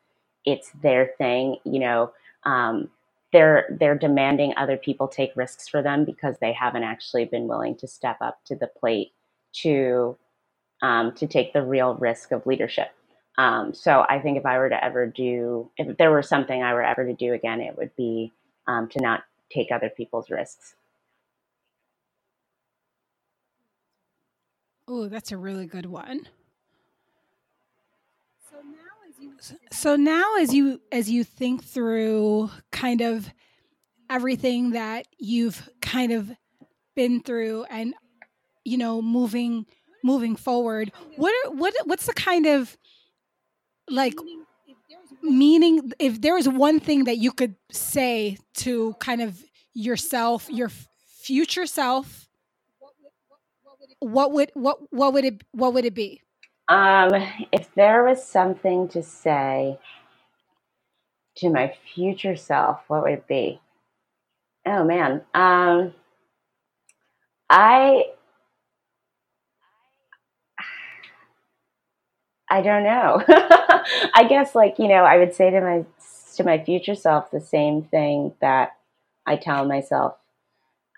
it's 0.45 0.71
their 0.83 1.13
thing. 1.19 1.57
You 1.65 1.81
know, 1.81 2.13
um, 2.45 2.89
they're 3.33 3.77
they're 3.79 3.99
demanding 3.99 4.53
other 4.57 4.77
people 4.77 5.09
take 5.09 5.37
risks 5.37 5.69
for 5.69 5.83
them 5.83 6.05
because 6.05 6.37
they 6.41 6.53
haven't 6.53 6.85
actually 6.85 7.25
been 7.25 7.49
willing 7.49 7.77
to 7.77 7.89
step 7.89 8.17
up 8.21 8.41
to 8.47 8.57
the 8.57 8.67
plate 8.67 9.13
to 9.63 10.17
um, 10.83 11.13
to 11.15 11.27
take 11.27 11.53
the 11.53 11.63
real 11.63 11.95
risk 11.95 12.33
of 12.33 12.47
leadership. 12.47 12.93
Um, 13.39 13.73
so 13.73 14.05
I 14.09 14.21
think 14.21 14.37
if 14.37 14.45
I 14.45 14.59
were 14.59 14.69
to 14.69 14.85
ever 14.85 15.07
do, 15.07 15.71
if 15.79 15.97
there 15.97 16.11
were 16.11 16.23
something 16.23 16.63
I 16.63 16.75
were 16.75 16.83
ever 16.83 17.07
to 17.07 17.15
do 17.15 17.33
again, 17.33 17.61
it 17.61 17.77
would 17.79 17.95
be 17.97 18.33
um, 18.67 18.89
to 18.89 19.01
not 19.01 19.25
take 19.51 19.73
other 19.73 19.89
people's 19.89 20.31
risks. 20.31 20.75
Oh, 24.87 25.09
that's 25.09 25.33
a 25.33 25.37
really 25.37 25.67
good 25.67 25.87
one. 25.87 26.29
So 29.71 29.97
now 29.97 30.37
as 30.41 30.53
you 30.53 30.81
as 30.93 31.11
you 31.11 31.25
think 31.25 31.65
through 31.65 32.51
kind 32.71 33.01
of 33.01 33.29
everything 34.11 34.71
that 34.71 35.07
you've 35.19 35.69
kind 35.81 36.13
of 36.13 36.31
been 36.95 37.23
through 37.23 37.65
and 37.71 37.95
you 38.65 38.77
know 38.77 39.01
moving 39.01 39.67
moving 40.05 40.37
forward, 40.37 40.93
what 41.17 41.33
are, 41.45 41.53
what 41.53 41.75
what's 41.87 42.07
the 42.07 42.13
kind 42.13 42.47
of 42.47 42.77
like 43.91 44.15
meaning 45.23 45.93
if 45.99 46.21
there 46.21 46.35
was 46.35 46.49
one 46.49 46.81
thing 46.81 47.05
that 47.05 47.19
you 47.19 47.33
could 47.33 47.55
say 47.71 48.39
to 48.55 48.95
kind 49.01 49.23
of 49.23 49.43
yourself, 49.75 50.49
your 50.51 50.71
future 51.23 51.67
self, 51.67 52.29
what 54.01 54.33
would 54.33 54.51
what 54.55 54.79
what 54.93 55.13
would 55.13 55.25
it 55.25 55.45
what 55.53 55.75
would 55.75 55.85
it 55.85 55.95
be? 55.95 56.21
Um, 56.69 57.11
if 57.53 57.73
there 57.75 58.05
was 58.05 58.25
something 58.25 58.89
to 58.89 59.03
say 59.03 59.79
to 61.37 61.51
my 61.51 61.75
future 61.95 62.37
self, 62.37 62.81
what 62.89 63.03
would 63.03 63.13
it 63.13 63.27
be? 63.27 63.61
Oh 64.67 64.85
man, 64.85 65.23
um, 65.35 65.95
I 67.51 68.07
I 72.53 72.61
don't 72.61 72.85
know. 72.85 73.23
I 74.15 74.27
guess 74.29 74.55
like 74.55 74.79
you 74.79 74.87
know, 74.87 75.05
I 75.05 75.17
would 75.17 75.35
say 75.35 75.51
to 75.51 75.61
my 75.63 75.87
to 76.37 76.45
my 76.45 76.63
future 76.63 76.95
self 76.95 77.31
the 77.31 77.41
same 77.41 77.85
thing 77.85 78.35
that 78.43 78.77
I 79.25 79.37
tell 79.37 79.65
myself 79.65 80.17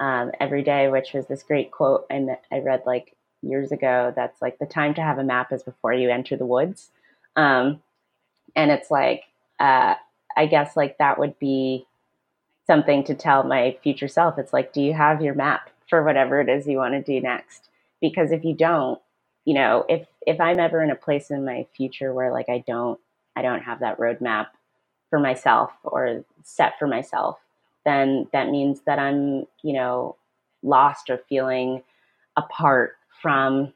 um, 0.01 0.33
every 0.41 0.65
day, 0.65 0.89
which 0.89 1.13
was 1.13 1.29
this 1.29 1.45
great 1.45 1.71
quote 1.71 2.07
I, 2.11 2.39
I 2.51 2.59
read 2.59 2.83
like 2.87 3.15
years 3.41 3.71
ago. 3.71 4.13
That's 4.17 4.43
like 4.43 4.59
the 4.59 4.67
time 4.67 4.95
to 4.95 5.03
have 5.03 5.19
a 5.19 5.23
map 5.25 5.53
is 5.53 5.63
before 5.63 5.93
you 5.93 6.11
enter 6.11 6.37
the 6.37 6.45
woods. 6.45 6.91
Um, 7.37 7.81
and 8.57 8.73
it's 8.73 8.91
like, 8.91 9.23
uh, 9.61 9.95
I 10.37 10.47
guess 10.47 10.77
like 10.77 10.99
that 10.99 11.21
would 11.21 11.39
be 11.39 11.87
something 12.67 13.05
to 13.05 13.15
tell 13.15 13.45
my 13.45 13.77
future 13.81 14.09
self. 14.09 14.39
It's 14.39 14.53
like, 14.53 14.73
do 14.73 14.83
you 14.83 14.93
have 14.93 15.23
your 15.23 15.35
map 15.35 15.71
for 15.89 16.03
whatever 16.03 16.41
it 16.41 16.49
is 16.49 16.67
you 16.67 16.79
want 16.79 16.95
to 16.95 17.03
do 17.03 17.21
next? 17.21 17.69
Because 18.01 18.33
if 18.33 18.45
you 18.45 18.55
don't, 18.55 19.01
you 19.45 19.55
know, 19.55 19.85
if 19.89 20.07
if 20.27 20.41
I'm 20.41 20.59
ever 20.59 20.83
in 20.83 20.91
a 20.91 20.97
place 20.97 21.31
in 21.31 21.45
my 21.45 21.67
future 21.77 22.13
where 22.15 22.33
like 22.33 22.49
I 22.49 22.65
don't 22.67 22.99
I 23.37 23.43
don't 23.43 23.63
have 23.63 23.81
that 23.81 23.99
roadmap 23.99 24.49
for 25.11 25.19
myself 25.19 25.73
or 25.85 26.25
set 26.43 26.79
for 26.79 26.87
myself, 26.87 27.39
then 27.85 28.29
that 28.33 28.49
means 28.51 28.81
that 28.87 28.99
I'm, 28.99 29.47
you 29.63 29.75
know, 29.75 30.17
lost 30.63 31.11
or 31.11 31.19
feeling 31.29 31.83
apart 32.37 32.97
from 33.23 33.73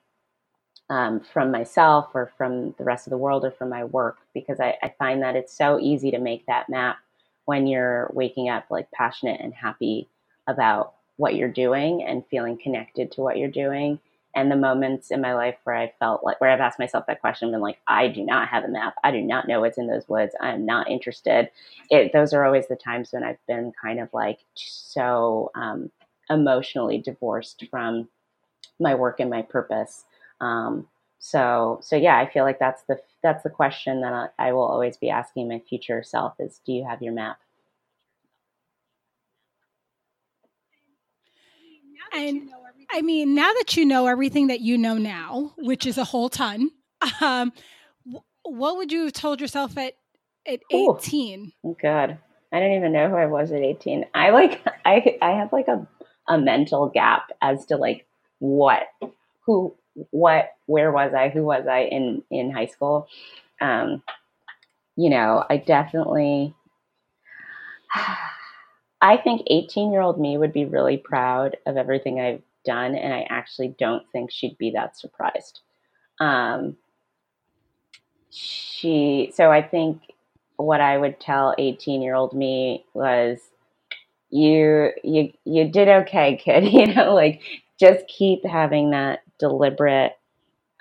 um, 0.90 1.20
from 1.20 1.50
myself 1.50 2.08
or 2.14 2.32
from 2.38 2.74
the 2.78 2.84
rest 2.84 3.06
of 3.06 3.10
the 3.10 3.18
world 3.18 3.44
or 3.44 3.50
from 3.50 3.68
my 3.68 3.84
work 3.84 4.18
because 4.34 4.58
I, 4.60 4.76
I 4.82 4.94
find 4.98 5.22
that 5.22 5.36
it's 5.36 5.52
so 5.56 5.78
easy 5.80 6.10
to 6.12 6.18
make 6.18 6.46
that 6.46 6.68
map 6.70 6.96
when 7.44 7.66
you're 7.66 8.10
waking 8.14 8.48
up 8.48 8.66
like 8.70 8.90
passionate 8.90 9.40
and 9.40 9.52
happy 9.54 10.08
about 10.46 10.94
what 11.16 11.34
you're 11.34 11.48
doing 11.50 12.02
and 12.02 12.24
feeling 12.26 12.56
connected 12.56 13.12
to 13.12 13.20
what 13.20 13.36
you're 13.36 13.50
doing 13.50 13.98
and 14.38 14.50
the 14.52 14.56
moments 14.56 15.10
in 15.10 15.20
my 15.20 15.34
life 15.34 15.56
where 15.64 15.74
I 15.76 15.92
felt 15.98 16.22
like 16.22 16.40
where 16.40 16.50
I've 16.50 16.60
asked 16.60 16.78
myself 16.78 17.06
that 17.06 17.20
question, 17.20 17.50
been 17.50 17.60
like, 17.60 17.80
I 17.88 18.06
do 18.06 18.24
not 18.24 18.48
have 18.48 18.62
a 18.64 18.68
map. 18.68 18.94
I 19.02 19.10
do 19.10 19.20
not 19.20 19.48
know 19.48 19.60
what's 19.60 19.78
in 19.78 19.88
those 19.88 20.08
woods. 20.08 20.34
I'm 20.40 20.64
not 20.64 20.88
interested. 20.88 21.50
It, 21.90 22.12
those 22.12 22.32
are 22.32 22.44
always 22.44 22.68
the 22.68 22.76
times 22.76 23.10
when 23.12 23.24
I've 23.24 23.44
been 23.48 23.72
kind 23.80 23.98
of 23.98 24.08
like 24.12 24.38
so 24.54 25.50
um, 25.56 25.90
emotionally 26.30 26.98
divorced 26.98 27.64
from 27.70 28.08
my 28.78 28.94
work 28.94 29.18
and 29.18 29.30
my 29.30 29.42
purpose. 29.42 30.04
Um, 30.40 30.86
so 31.18 31.80
so 31.82 31.96
yeah, 31.96 32.16
I 32.16 32.30
feel 32.30 32.44
like 32.44 32.60
that's 32.60 32.82
the 32.84 33.00
that's 33.24 33.42
the 33.42 33.50
question 33.50 34.02
that 34.02 34.12
I, 34.12 34.50
I 34.50 34.52
will 34.52 34.62
always 34.66 34.96
be 34.96 35.10
asking 35.10 35.48
my 35.48 35.60
future 35.68 36.02
self 36.04 36.34
is, 36.38 36.60
do 36.64 36.72
you 36.72 36.84
have 36.84 37.02
your 37.02 37.12
map? 37.12 37.38
And 42.12 42.50
I 42.90 43.02
mean, 43.02 43.34
now 43.34 43.52
that 43.58 43.76
you 43.76 43.84
know 43.84 44.06
everything 44.06 44.46
that 44.46 44.60
you 44.60 44.78
know 44.78 44.94
now, 44.94 45.52
which 45.58 45.86
is 45.86 45.98
a 45.98 46.04
whole 46.04 46.28
ton, 46.28 46.70
um, 47.20 47.52
what 48.44 48.76
would 48.76 48.90
you 48.90 49.04
have 49.04 49.12
told 49.12 49.40
yourself 49.40 49.76
at 49.76 49.94
at 50.46 50.60
eighteen? 50.70 51.52
Oh 51.64 51.76
God, 51.80 52.18
I 52.52 52.60
don't 52.60 52.72
even 52.72 52.92
know 52.92 53.08
who 53.08 53.16
I 53.16 53.26
was 53.26 53.52
at 53.52 53.60
eighteen. 53.60 54.06
I 54.14 54.30
like 54.30 54.62
I 54.84 55.18
I 55.20 55.32
have 55.32 55.52
like 55.52 55.68
a 55.68 55.86
a 56.28 56.38
mental 56.38 56.88
gap 56.88 57.30
as 57.42 57.66
to 57.66 57.76
like 57.76 58.06
what 58.38 58.84
who 59.44 59.74
what 60.10 60.50
where 60.66 60.92
was 60.92 61.12
I 61.14 61.28
who 61.28 61.42
was 61.42 61.66
I 61.66 61.80
in 61.80 62.22
in 62.30 62.50
high 62.50 62.66
school. 62.66 63.08
Um, 63.60 64.02
you 64.96 65.10
know, 65.10 65.44
I 65.48 65.58
definitely. 65.58 66.54
I 69.00 69.16
think 69.16 69.42
18 69.46 69.92
year 69.92 70.00
old 70.00 70.18
me 70.18 70.36
would 70.36 70.52
be 70.52 70.64
really 70.64 70.96
proud 70.96 71.56
of 71.66 71.76
everything 71.76 72.18
I've 72.18 72.42
done, 72.68 72.94
and 72.94 73.14
I 73.14 73.26
actually 73.30 73.74
don't 73.78 74.04
think 74.12 74.30
she'd 74.30 74.58
be 74.58 74.70
that 74.72 74.96
surprised. 74.98 75.60
Um, 76.20 76.76
she, 78.30 79.32
so 79.34 79.50
I 79.50 79.62
think 79.62 80.02
what 80.56 80.80
I 80.82 80.98
would 80.98 81.18
tell 81.18 81.54
18 81.56 82.02
year 82.02 82.14
old 82.14 82.34
me 82.34 82.84
was, 82.92 83.38
you, 84.30 84.90
you, 85.02 85.32
you 85.44 85.70
did 85.70 85.88
okay, 85.88 86.36
kid. 86.36 86.64
You 86.72 86.94
know, 86.94 87.14
like 87.14 87.40
just 87.80 88.06
keep 88.08 88.44
having 88.44 88.90
that 88.90 89.20
deliberate 89.38 90.12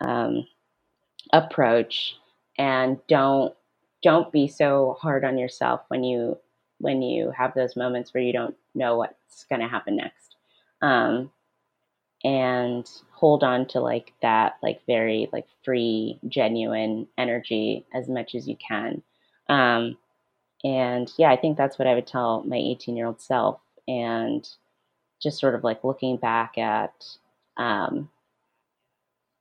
um, 0.01 0.45
approach, 1.31 2.15
and 2.57 2.99
don't 3.07 3.53
don't 4.03 4.31
be 4.31 4.47
so 4.47 4.97
hard 5.01 5.25
on 5.25 5.37
yourself 5.37 5.81
when 5.87 6.03
you 6.03 6.37
when 6.79 7.01
you 7.01 7.31
have 7.35 7.53
those 7.55 7.75
moments 7.75 8.13
where 8.13 8.23
you 8.23 8.33
don't 8.33 8.55
know 8.75 8.97
what's 8.97 9.45
going 9.49 9.61
to 9.61 9.67
happen 9.67 9.95
next. 9.95 10.35
Um, 10.81 11.31
and 12.23 12.89
hold 13.11 13.43
on 13.43 13.67
to 13.67 13.79
like 13.79 14.13
that 14.21 14.57
like 14.63 14.85
very 14.85 15.29
like 15.31 15.47
free 15.63 16.19
genuine 16.27 17.07
energy 17.17 17.85
as 17.93 18.07
much 18.07 18.35
as 18.35 18.47
you 18.47 18.55
can. 18.55 19.01
Um 19.49 19.97
and 20.63 21.11
yeah 21.17 21.29
i 21.31 21.35
think 21.35 21.57
that's 21.57 21.77
what 21.77 21.87
i 21.87 21.93
would 21.93 22.07
tell 22.07 22.43
my 22.43 22.55
18 22.57 22.95
year 22.95 23.05
old 23.05 23.21
self 23.21 23.59
and 23.87 24.49
just 25.21 25.39
sort 25.39 25.55
of 25.55 25.63
like 25.63 25.83
looking 25.83 26.17
back 26.17 26.57
at 26.57 27.05
um 27.57 28.09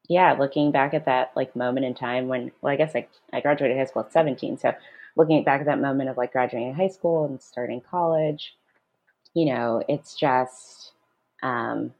yeah 0.08 0.32
looking 0.38 0.70
back 0.70 0.94
at 0.94 1.06
that 1.06 1.32
like 1.34 1.56
moment 1.56 1.86
in 1.86 1.94
time 1.94 2.28
when 2.28 2.52
well 2.60 2.72
i 2.72 2.76
guess 2.76 2.94
like 2.94 3.10
i 3.32 3.40
graduated 3.40 3.76
high 3.76 3.84
school 3.84 4.02
at 4.02 4.12
17 4.12 4.58
so 4.58 4.72
looking 5.16 5.42
back 5.42 5.60
at 5.60 5.66
that 5.66 5.80
moment 5.80 6.10
of 6.10 6.16
like 6.16 6.32
graduating 6.32 6.74
high 6.74 6.88
school 6.88 7.24
and 7.24 7.40
starting 7.40 7.80
college 7.80 8.54
you 9.34 9.46
know 9.46 9.82
it's 9.88 10.14
just 10.14 10.92
um 11.42 11.92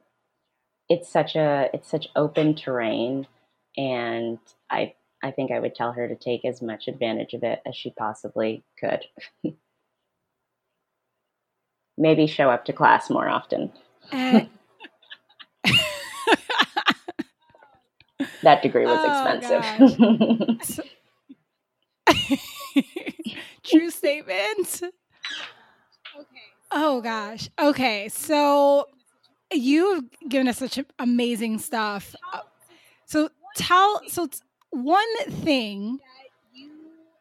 it's 0.89 1.11
such 1.11 1.35
a 1.37 1.69
it's 1.73 1.91
such 1.91 2.09
open 2.17 2.55
terrain 2.55 3.27
and 3.77 4.39
i 4.71 4.95
i 5.23 5.31
think 5.31 5.51
i 5.51 5.59
would 5.59 5.75
tell 5.75 5.93
her 5.93 6.07
to 6.09 6.15
take 6.15 6.45
as 6.45 6.63
much 6.63 6.89
advantage 6.89 7.35
of 7.35 7.43
it 7.43 7.61
as 7.67 7.75
she 7.77 7.91
possibly 7.91 8.65
could. 8.79 9.05
Maybe 11.99 12.27
show 12.27 12.51
up 12.51 12.67
to 12.67 12.75
class 12.75 13.09
more 13.09 13.27
often. 13.27 13.73
Uh, 14.13 14.41
that 18.43 18.61
degree 18.63 18.85
was 18.85 18.99
oh, 19.03 19.33
expensive. 19.35 20.87
true 23.65 23.91
statement. 23.91 24.83
Okay. 26.19 26.43
Oh 26.71 27.01
gosh. 27.01 27.49
Okay 27.59 28.11
so 28.11 28.87
You've 29.53 30.05
given 30.29 30.49
us 30.49 30.59
such 30.59 30.79
amazing 30.99 31.59
stuff. 31.59 32.15
So 33.07 33.29
tell 33.57 34.03
so 34.09 34.29
one 34.71 35.17
thing 35.29 36.01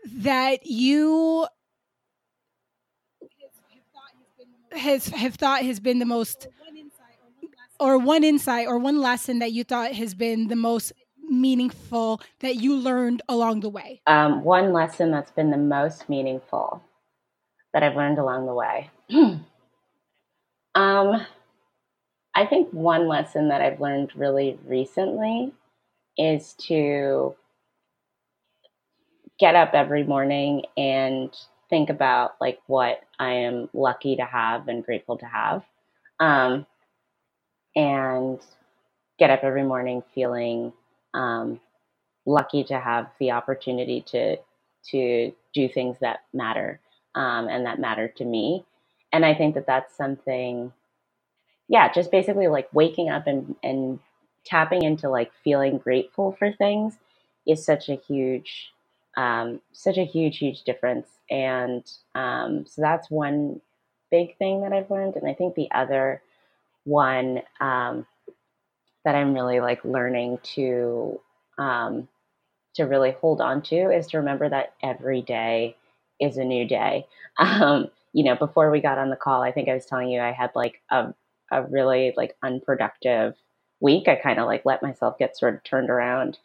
that 0.05 0.65
you 0.65 1.47
has 4.71 5.07
have 5.09 5.35
thought 5.35 5.63
has 5.63 5.79
been 5.79 5.99
the 5.99 6.05
most 6.05 6.47
or 7.79 7.97
one 7.97 8.23
insight 8.23 8.67
or 8.67 8.77
one 8.77 9.01
lesson 9.01 9.39
that 9.39 9.51
you 9.51 9.63
thought 9.63 9.93
has 9.93 10.13
been 10.13 10.47
the 10.47 10.55
most 10.55 10.93
meaningful 11.27 12.21
that 12.39 12.55
you 12.55 12.75
learned 12.75 13.21
along 13.27 13.61
the 13.61 13.69
way? 13.69 14.01
Um, 14.07 14.43
one 14.43 14.73
lesson 14.73 15.11
that's 15.11 15.31
been 15.31 15.51
the 15.51 15.57
most 15.57 16.07
meaningful 16.09 16.81
that 17.73 17.83
I've 17.83 17.95
learned 17.95 18.17
along 18.17 18.45
the 18.45 18.53
way. 18.53 18.89
um, 20.75 21.25
I 22.35 22.45
think 22.45 22.69
one 22.71 23.07
lesson 23.07 23.49
that 23.49 23.61
I've 23.61 23.79
learned 23.79 24.11
really 24.15 24.59
recently 24.65 25.53
is 26.17 26.53
to 26.67 27.35
get 29.39 29.55
up 29.55 29.71
every 29.73 30.03
morning 30.03 30.63
and 30.77 31.35
think 31.69 31.89
about 31.89 32.35
like 32.39 32.59
what 32.67 33.01
I 33.19 33.31
am 33.31 33.69
lucky 33.73 34.15
to 34.17 34.25
have 34.25 34.67
and 34.67 34.85
grateful 34.85 35.17
to 35.17 35.25
have. 35.25 35.63
Um, 36.19 36.65
and 37.75 38.39
get 39.19 39.29
up 39.29 39.43
every 39.43 39.63
morning 39.63 40.03
feeling 40.13 40.71
um, 41.13 41.59
lucky 42.25 42.63
to 42.65 42.79
have 42.79 43.07
the 43.19 43.31
opportunity 43.31 44.01
to 44.07 44.37
to 44.91 45.31
do 45.53 45.67
things 45.67 45.97
that 46.01 46.19
matter 46.33 46.79
um, 47.15 47.47
and 47.47 47.65
that 47.65 47.79
matter 47.79 48.07
to 48.07 48.25
me. 48.25 48.63
And 49.11 49.25
I 49.25 49.33
think 49.33 49.55
that 49.55 49.65
that's 49.65 49.95
something, 49.97 50.71
yeah, 51.69 51.91
just 51.93 52.11
basically 52.11 52.47
like 52.49 52.69
waking 52.73 53.09
up 53.09 53.27
and 53.27 53.55
and 53.63 53.99
tapping 54.45 54.83
into 54.83 55.09
like 55.09 55.31
feeling 55.43 55.79
grateful 55.79 56.35
for 56.39 56.53
things 56.53 56.95
is 57.47 57.65
such 57.65 57.89
a 57.89 57.95
huge 57.95 58.71
um, 59.17 59.61
such 59.73 59.97
a 59.97 60.05
huge 60.05 60.39
huge 60.39 60.63
difference. 60.63 61.09
And 61.31 61.89
um, 62.15 62.65
so 62.67 62.81
that's 62.83 63.11
one 63.11 63.61
big 64.11 64.37
thing 64.37 64.61
that 64.61 64.73
i've 64.73 64.91
learned. 64.91 65.15
And 65.17 65.27
i 65.29 65.33
think 65.33 65.55
the 65.55 65.69
other 65.71 66.21
one 66.85 67.41
um, 67.61 68.05
that 69.05 69.15
i'm 69.15 69.33
really 69.33 69.59
like 69.61 69.83
learning 69.85 70.39
to 70.55 71.19
um, 71.57 72.07
to 72.75 72.85
really 72.85 73.11
hold 73.21 73.41
on 73.41 73.61
to 73.63 73.91
is 73.91 74.07
to 74.07 74.17
remember 74.17 74.49
that 74.49 74.73
every 74.83 75.21
day 75.21 75.77
is 76.19 76.37
a 76.37 76.45
new 76.45 76.67
day. 76.67 77.07
Um, 77.39 77.89
you 78.13 78.23
know 78.23 78.35
before 78.35 78.71
we 78.71 78.81
got 78.81 78.97
on 78.97 79.09
the 79.09 79.17
call 79.17 79.41
i 79.43 79.51
think 79.51 79.69
i 79.69 79.73
was 79.73 79.85
telling 79.87 80.09
you 80.09 80.21
i 80.21 80.31
had 80.31 80.51
like 80.55 80.81
a, 80.91 81.13
a 81.51 81.63
really 81.63 82.13
like 82.17 82.35
unproductive 82.43 83.35
week 83.81 84.07
i 84.07 84.15
kind 84.15 84.39
of 84.39 84.45
like 84.47 84.65
let 84.65 84.83
myself 84.83 85.17
get 85.19 85.37
sort 85.37 85.55
of 85.55 85.63
turned 85.63 85.89
around 85.89 86.37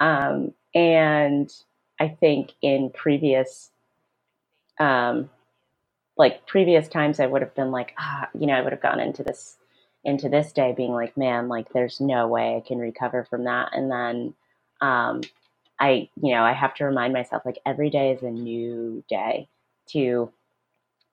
um, 0.00 0.52
and 0.74 1.52
i 2.00 2.08
think 2.08 2.52
in 2.62 2.90
previous 2.90 3.70
um, 4.80 5.30
like 6.18 6.46
previous 6.46 6.88
times 6.88 7.20
I 7.20 7.26
would 7.26 7.42
have 7.42 7.56
been 7.56 7.72
like, 7.72 7.94
ah, 7.98 8.28
you 8.38 8.46
know, 8.46 8.54
I 8.54 8.62
would 8.62 8.72
have 8.72 8.82
gone 8.82 9.00
into 9.00 9.24
this 9.24 9.58
into 10.04 10.28
this 10.30 10.52
day 10.52 10.74
being 10.76 10.92
like, 10.92 11.16
man, 11.16 11.48
like 11.48 11.72
there's 11.72 12.00
no 12.00 12.28
way 12.28 12.56
I 12.56 12.66
can 12.68 12.78
recover 12.78 13.24
from 13.24 13.44
that. 13.46 13.70
And 13.72 13.90
then 13.90 14.34
um, 14.82 15.22
I, 15.80 16.10
you 16.22 16.34
know, 16.34 16.44
I 16.44 16.52
have 16.52 16.74
to 16.76 16.86
remind 16.86 17.14
myself 17.14 17.42
like 17.46 17.58
every 17.66 17.90
day 17.90 18.12
is 18.12 18.22
a 18.22 18.30
new 18.30 19.04
day 19.10 19.48
to 19.90 20.32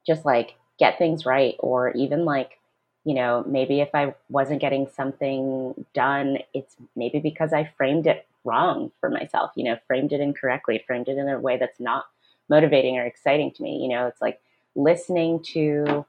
just 0.08 0.26
like 0.26 0.56
get 0.80 1.00
things 1.00 1.26
right 1.26 1.56
or 1.60 1.92
even 1.94 2.26
like 2.26 2.60
you 3.06 3.14
know 3.14 3.44
maybe 3.48 3.82
if 3.82 3.90
i 3.94 4.14
wasn't 4.30 4.60
getting 4.62 4.88
something 4.88 5.86
done 5.94 6.38
it's 6.54 6.76
maybe 6.96 7.20
because 7.20 7.54
i 7.54 7.70
framed 7.78 8.08
it 8.08 8.28
wrong 8.44 8.92
for 9.00 9.10
myself 9.10 9.52
you 9.56 9.64
know 9.64 9.78
framed 9.88 10.12
it 10.12 10.20
incorrectly 10.20 10.84
framed 10.86 11.08
it 11.08 11.18
in 11.18 11.30
a 11.30 11.40
way 11.40 11.58
that's 11.58 11.80
not 11.80 12.06
motivating 12.50 12.98
or 12.98 13.06
exciting 13.06 13.52
to 13.52 13.64
me. 13.64 13.78
You 13.82 13.90
know, 13.90 14.08
it's 14.08 14.22
like 14.22 14.40
listening 14.76 15.42
to 15.54 16.06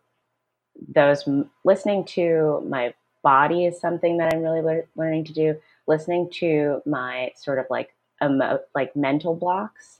those, 0.94 1.28
listening 1.64 2.04
to 2.04 2.64
my 2.68 2.94
body 3.22 3.66
is 3.66 3.80
something 3.80 4.18
that 4.18 4.32
I'm 4.32 4.42
really 4.42 4.62
le- 4.62 4.82
learning 4.96 5.24
to 5.26 5.32
do. 5.32 5.56
Listening 5.86 6.28
to 6.34 6.82
my 6.84 7.32
sort 7.36 7.58
of 7.58 7.66
like 7.70 7.94
emo- 8.22 8.60
like 8.74 8.94
mental 8.96 9.34
blocks. 9.34 9.95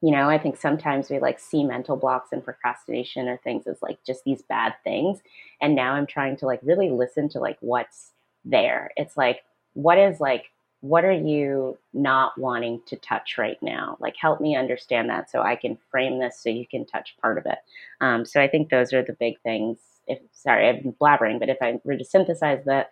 You 0.00 0.12
know, 0.12 0.28
I 0.28 0.38
think 0.38 0.56
sometimes 0.56 1.10
we 1.10 1.18
like 1.18 1.40
see 1.40 1.64
mental 1.64 1.96
blocks 1.96 2.30
and 2.32 2.44
procrastination 2.44 3.28
or 3.28 3.36
things 3.38 3.66
as 3.66 3.82
like 3.82 3.98
just 4.06 4.24
these 4.24 4.42
bad 4.42 4.74
things. 4.84 5.20
And 5.60 5.74
now 5.74 5.94
I'm 5.94 6.06
trying 6.06 6.36
to 6.38 6.46
like 6.46 6.60
really 6.62 6.90
listen 6.90 7.28
to 7.30 7.40
like 7.40 7.58
what's 7.60 8.12
there. 8.44 8.90
It's 8.96 9.16
like, 9.16 9.42
what 9.74 9.98
is 9.98 10.20
like 10.20 10.50
what 10.80 11.04
are 11.04 11.12
you 11.12 11.76
not 11.92 12.38
wanting 12.38 12.80
to 12.86 12.96
touch 12.96 13.36
right 13.36 13.60
now? 13.60 13.96
Like, 14.00 14.14
help 14.16 14.40
me 14.40 14.56
understand 14.56 15.10
that 15.10 15.30
so 15.30 15.42
I 15.42 15.56
can 15.56 15.76
frame 15.90 16.20
this 16.20 16.38
so 16.40 16.50
you 16.50 16.66
can 16.66 16.86
touch 16.86 17.16
part 17.20 17.38
of 17.38 17.46
it. 17.46 17.58
Um, 18.00 18.24
so 18.24 18.40
I 18.40 18.48
think 18.48 18.70
those 18.70 18.92
are 18.92 19.02
the 19.02 19.14
big 19.14 19.40
things. 19.40 19.78
If 20.06 20.20
sorry, 20.32 20.68
i'm 20.68 20.94
blabbering, 21.00 21.38
but 21.38 21.48
if 21.48 21.58
I 21.60 21.80
were 21.84 21.96
to 21.96 22.04
synthesize 22.04 22.64
the 22.64 22.86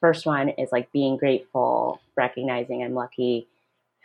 first 0.00 0.26
one 0.26 0.48
is 0.50 0.72
like 0.72 0.90
being 0.92 1.16
grateful, 1.16 2.00
recognizing 2.16 2.82
I'm 2.82 2.94
lucky, 2.94 3.46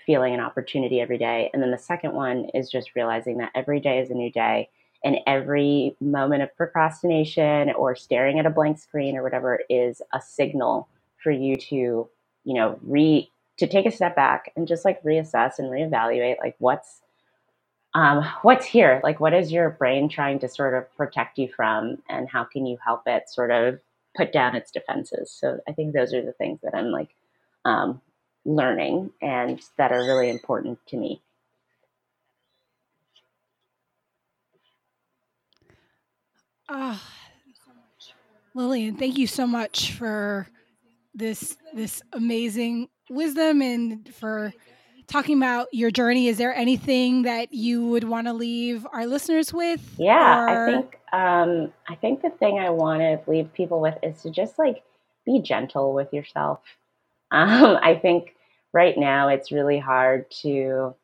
feeling 0.06 0.34
an 0.34 0.40
opportunity 0.40 1.00
every 1.02 1.18
day, 1.18 1.50
and 1.54 1.62
then 1.62 1.72
the 1.72 1.78
second 1.78 2.14
one 2.14 2.46
is 2.54 2.70
just 2.70 2.96
realizing 2.96 3.38
that 3.38 3.52
every 3.56 3.80
day 3.80 4.00
is 4.00 4.10
a 4.10 4.16
new 4.16 4.32
day. 4.32 4.70
And 5.04 5.18
every 5.26 5.96
moment 6.00 6.44
of 6.44 6.56
procrastination 6.56 7.72
or 7.72 7.96
staring 7.96 8.38
at 8.38 8.46
a 8.46 8.52
blank 8.52 8.78
screen 8.78 9.18
or 9.18 9.24
whatever 9.24 9.62
is 9.68 10.00
a 10.14 10.22
signal 10.22 10.88
for 11.18 11.32
you 11.32 11.56
to 11.56 12.08
you 12.44 12.54
know, 12.54 12.80
re 12.84 13.30
to 13.58 13.68
take 13.68 13.86
a 13.86 13.92
step 13.92 14.16
back 14.16 14.52
and 14.56 14.68
just 14.68 14.86
like 14.86 15.04
reassess 15.04 15.60
and 15.60 15.70
reevaluate 15.70 16.40
like 16.40 16.56
what's 16.60 17.02
um, 17.94 18.24
what's 18.42 18.66
here 18.66 19.02
like 19.04 19.20
what 19.20 19.34
is 19.34 19.52
your 19.52 19.70
brain 19.70 20.10
trying 20.10 20.40
to 20.40 20.48
sort 20.48 20.74
of 20.74 20.92
protect 20.96 21.38
you 21.38 21.50
from 21.56 21.98
and 22.10 22.30
how 22.30 22.44
can 22.44 22.66
you 22.66 22.78
help 22.84 23.04
it 23.06 23.30
sort 23.30 23.52
of 23.52 23.80
put 24.16 24.32
down 24.32 24.56
its 24.56 24.72
defenses 24.72 25.32
so 25.32 25.60
i 25.68 25.74
think 25.74 25.94
those 25.94 26.14
are 26.14 26.26
the 26.26 26.32
things 26.32 26.60
that 26.64 26.74
i'm 26.74 26.90
like 26.92 27.10
um, 27.66 28.02
learning 28.46 29.12
and 29.22 29.62
that 29.78 29.92
are 29.92 30.00
really 30.00 30.30
important 30.30 30.80
to 30.88 30.98
me 30.98 31.22
oh, 36.70 37.02
lillian 38.54 38.96
thank 38.96 39.18
you 39.18 39.28
so 39.28 39.46
much 39.46 39.94
for 39.94 40.48
this 41.14 41.58
this 41.74 42.02
amazing 42.14 42.88
wisdom 43.10 43.62
and 43.62 44.14
for 44.16 44.54
talking 45.12 45.38
about 45.38 45.68
your 45.72 45.92
journey. 45.92 46.28
Is 46.28 46.38
there 46.38 46.56
anything 46.56 47.24
that 47.24 47.54
you 47.54 47.86
would 47.88 48.06
want 48.06 48.28
to 48.28 48.34
leave 48.34 48.88
our 48.94 49.06
listeners 49.06 49.54
with? 49.54 49.96
Yeah, 49.98 50.46
or... 50.50 50.68
I 50.68 50.72
think 50.72 51.00
um, 51.12 51.74
I 51.88 51.96
think 51.96 52.22
the 52.22 52.30
thing 52.30 52.60
I 52.60 52.70
want 52.70 53.02
to 53.02 53.20
leave 53.30 53.54
people 53.54 53.82
with 53.82 53.98
is 54.02 54.22
to 54.24 54.32
just 54.32 54.58
like 54.58 54.84
be 55.26 55.40
gentle 55.40 55.94
with 55.94 56.12
yourself. 56.14 56.60
Um, 57.32 57.78
I 57.82 57.96
think 57.96 58.36
right 58.74 58.98
now 58.98 59.30
it's 59.30 59.52
really 59.52 59.80
hard 59.80 60.30
to 60.42 60.96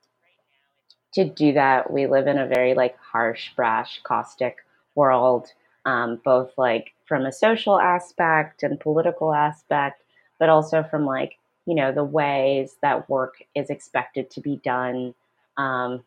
to 1.13 1.25
do 1.25 1.53
that. 1.53 1.91
We 1.91 2.07
live 2.07 2.27
in 2.27 2.37
a 2.37 2.47
very 2.47 2.73
like 2.73 2.97
harsh, 2.99 3.51
brash, 3.55 4.01
caustic 4.03 4.57
world, 4.95 5.47
um, 5.85 6.19
both 6.23 6.51
like 6.57 6.93
from 7.05 7.25
a 7.25 7.31
social 7.31 7.79
aspect 7.79 8.63
and 8.63 8.79
political 8.79 9.33
aspect, 9.33 10.03
but 10.37 10.49
also 10.49 10.83
from 10.83 11.05
like, 11.05 11.37
you 11.65 11.75
know, 11.75 11.91
the 11.91 12.03
ways 12.03 12.75
that 12.81 13.09
work 13.09 13.35
is 13.55 13.69
expected 13.69 14.29
to 14.31 14.41
be 14.41 14.57
done, 14.57 15.15
um, 15.55 16.03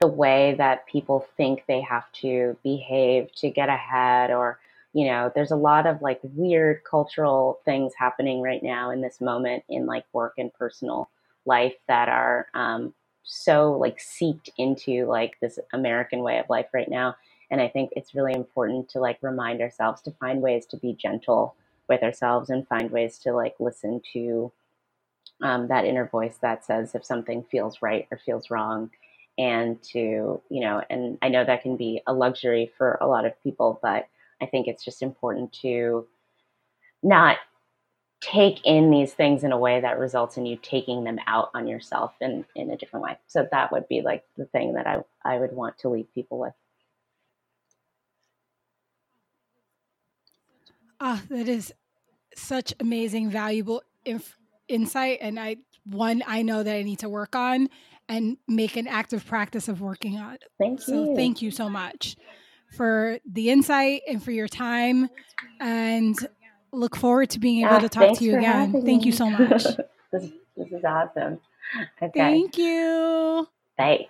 the 0.00 0.08
way 0.08 0.54
that 0.58 0.86
people 0.86 1.26
think 1.36 1.64
they 1.66 1.80
have 1.80 2.10
to 2.12 2.56
behave 2.62 3.32
to 3.36 3.50
get 3.50 3.68
ahead, 3.68 4.30
or, 4.30 4.58
you 4.92 5.06
know, 5.06 5.30
there's 5.34 5.52
a 5.52 5.56
lot 5.56 5.86
of 5.86 6.02
like 6.02 6.20
weird 6.22 6.82
cultural 6.88 7.60
things 7.64 7.92
happening 7.96 8.42
right 8.42 8.62
now 8.62 8.90
in 8.90 9.00
this 9.00 9.20
moment 9.20 9.62
in 9.68 9.86
like 9.86 10.04
work 10.12 10.34
and 10.38 10.52
personal 10.54 11.08
life 11.46 11.74
that 11.86 12.08
are 12.08 12.48
um, 12.54 12.92
so 13.22 13.72
like 13.72 14.00
seeped 14.00 14.50
into 14.58 15.06
like 15.06 15.38
this 15.40 15.58
American 15.72 16.22
way 16.22 16.38
of 16.38 16.50
life 16.50 16.66
right 16.72 16.88
now. 16.88 17.14
And 17.50 17.60
I 17.60 17.68
think 17.68 17.90
it's 17.94 18.14
really 18.14 18.32
important 18.32 18.88
to 18.90 19.00
like 19.00 19.18
remind 19.22 19.60
ourselves 19.60 20.02
to 20.02 20.12
find 20.12 20.42
ways 20.42 20.66
to 20.66 20.76
be 20.76 20.92
gentle 20.92 21.54
with 21.88 22.02
ourselves 22.02 22.50
and 22.50 22.66
find 22.66 22.90
ways 22.90 23.18
to 23.18 23.32
like 23.32 23.54
listen 23.58 24.00
to 24.12 24.52
um, 25.42 25.68
that 25.68 25.84
inner 25.84 26.06
voice 26.06 26.38
that 26.42 26.64
says 26.64 26.94
if 26.94 27.04
something 27.04 27.44
feels 27.44 27.80
right 27.80 28.06
or 28.10 28.18
feels 28.18 28.50
wrong. 28.50 28.90
And 29.38 29.82
to 29.84 30.42
you 30.50 30.60
know 30.60 30.82
and 30.90 31.16
i 31.22 31.28
know 31.30 31.44
that 31.44 31.62
can 31.62 31.76
be 31.76 32.02
a 32.06 32.12
luxury 32.12 32.70
for 32.76 32.98
a 33.00 33.06
lot 33.06 33.24
of 33.24 33.42
people 33.42 33.78
but 33.80 34.06
i 34.40 34.46
think 34.46 34.66
it's 34.66 34.84
just 34.84 35.02
important 35.02 35.52
to 35.52 36.06
not 37.02 37.38
take 38.20 38.60
in 38.66 38.90
these 38.90 39.14
things 39.14 39.44
in 39.44 39.52
a 39.52 39.58
way 39.58 39.80
that 39.80 39.98
results 39.98 40.36
in 40.36 40.44
you 40.44 40.58
taking 40.60 41.04
them 41.04 41.18
out 41.26 41.50
on 41.54 41.66
yourself 41.66 42.12
in 42.20 42.44
in 42.54 42.70
a 42.70 42.76
different 42.76 43.02
way 43.04 43.16
so 43.26 43.46
that 43.50 43.72
would 43.72 43.88
be 43.88 44.02
like 44.02 44.24
the 44.36 44.44
thing 44.46 44.74
that 44.74 44.86
i 44.86 44.98
i 45.24 45.38
would 45.38 45.52
want 45.52 45.76
to 45.78 45.88
leave 45.88 46.12
people 46.14 46.38
with 46.38 46.52
Ah, 51.00 51.22
that 51.30 51.48
is 51.48 51.72
such 52.36 52.74
amazing, 52.78 53.30
valuable 53.30 53.82
inf- 54.04 54.36
insight 54.68 55.18
and 55.20 55.40
I 55.40 55.56
one 55.84 56.22
I 56.26 56.42
know 56.42 56.62
that 56.62 56.74
I 56.74 56.82
need 56.82 56.98
to 57.00 57.08
work 57.08 57.34
on 57.34 57.68
and 58.08 58.36
make 58.46 58.76
an 58.76 58.86
active 58.86 59.24
practice 59.24 59.68
of 59.68 59.80
working 59.80 60.18
on. 60.18 60.36
Thank 60.58 60.86
you. 60.86 61.06
So 61.06 61.14
thank 61.16 61.40
you 61.40 61.50
so 61.50 61.68
much 61.70 62.16
for 62.70 63.18
the 63.30 63.50
insight 63.50 64.02
and 64.08 64.22
for 64.22 64.30
your 64.30 64.48
time 64.48 65.08
and 65.60 66.16
look 66.72 66.96
forward 66.96 67.30
to 67.30 67.38
being 67.38 67.64
able 67.64 67.74
yeah, 67.74 67.80
to 67.80 67.88
talk 67.88 68.18
to 68.18 68.24
you 68.24 68.36
again. 68.36 68.72
Thank 68.72 69.02
me. 69.02 69.06
you 69.06 69.12
so 69.12 69.30
much. 69.30 69.64
this, 70.12 70.30
this 70.56 70.72
is 70.72 70.84
awesome. 70.84 71.40
Okay. 72.02 72.10
Thank 72.14 72.58
you. 72.58 73.48
Bye. 73.76 74.06